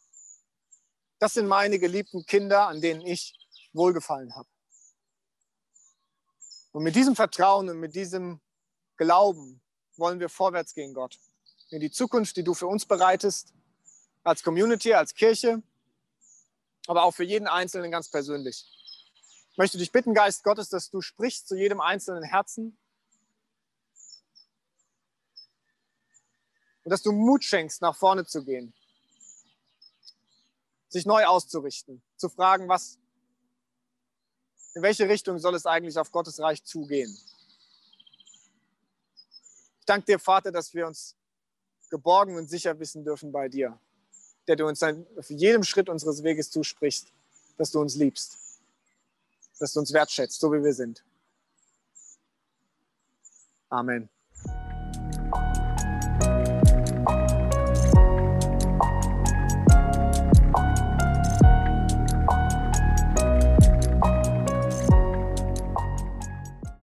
Das 1.19 1.35
sind 1.35 1.47
meine 1.47 1.79
geliebten 1.79 2.25
Kinder, 2.25 2.67
an 2.67 2.81
denen 2.81 3.03
ich 3.03 3.37
wohlgefallen 3.73 4.35
habe. 4.35 4.49
Und 6.73 6.83
mit 6.83 6.95
diesem 6.95 7.17
Vertrauen 7.17 7.69
und 7.69 7.79
mit 7.79 7.95
diesem 7.95 8.41
Glauben 8.97 9.61
wollen 9.97 10.21
wir 10.21 10.29
vorwärts 10.29 10.75
gehen, 10.75 10.95
Gott. 10.95 11.19
In 11.71 11.81
die 11.81 11.91
Zukunft, 11.91 12.37
die 12.37 12.45
du 12.45 12.55
für 12.55 12.67
uns 12.67 12.87
bereitest, 12.87 13.53
als 14.23 14.43
Community, 14.43 14.95
als 14.95 15.15
Kirche, 15.15 15.63
aber 16.87 17.05
auch 17.05 17.13
für 17.13 17.25
jeden 17.25 17.49
Einzelnen 17.49 17.91
ganz 17.91 18.09
persönlich. 18.09 18.67
Ich 19.53 19.59
möchte 19.59 19.79
dich 19.79 19.93
bitten, 19.93 20.15
Geist 20.15 20.45
Gottes, 20.45 20.69
dass 20.69 20.91
du 20.91 21.01
sprichst 21.01 21.49
zu 21.49 21.57
jedem 21.57 21.81
einzelnen 21.81 22.23
Herzen 22.23 22.79
und 26.85 26.91
dass 26.91 27.03
du 27.03 27.13
Mut 27.13 27.45
schenkst, 27.45 27.83
nach 27.83 27.97
vorne 27.97 28.25
zu 28.25 28.45
gehen, 28.45 28.73
sich 30.89 31.05
neu 31.05 31.25
auszurichten, 31.27 32.03
zu 32.17 32.29
fragen, 32.29 32.69
was, 32.69 32.99
in 34.75 34.83
welche 34.83 35.09
Richtung 35.09 35.39
soll 35.39 35.55
es 35.55 35.67
eigentlich 35.67 35.99
auf 35.99 36.11
Gottes 36.11 36.41
Reich 36.41 36.63
zugehen 36.65 37.17
danke 39.91 40.07
dir, 40.07 40.19
Vater, 40.21 40.53
dass 40.53 40.73
wir 40.73 40.87
uns 40.87 41.17
geborgen 41.91 42.37
und 42.37 42.49
sicher 42.49 42.79
wissen 42.79 43.05
dürfen 43.05 43.33
bei 43.33 43.49
dir, 43.49 43.77
der 44.47 44.55
du 44.55 44.67
uns 44.67 44.83
auf 44.83 45.29
jedem 45.31 45.65
Schritt 45.65 45.89
unseres 45.89 46.23
Weges 46.23 46.49
zusprichst, 46.51 47.13
dass 47.57 47.73
du 47.73 47.81
uns 47.81 47.97
liebst, 47.97 48.39
dass 49.59 49.73
du 49.73 49.81
uns 49.81 49.93
wertschätzt, 49.93 50.39
so 50.39 50.53
wie 50.53 50.63
wir 50.63 50.73
sind. 50.73 51.05
Amen. 53.69 54.09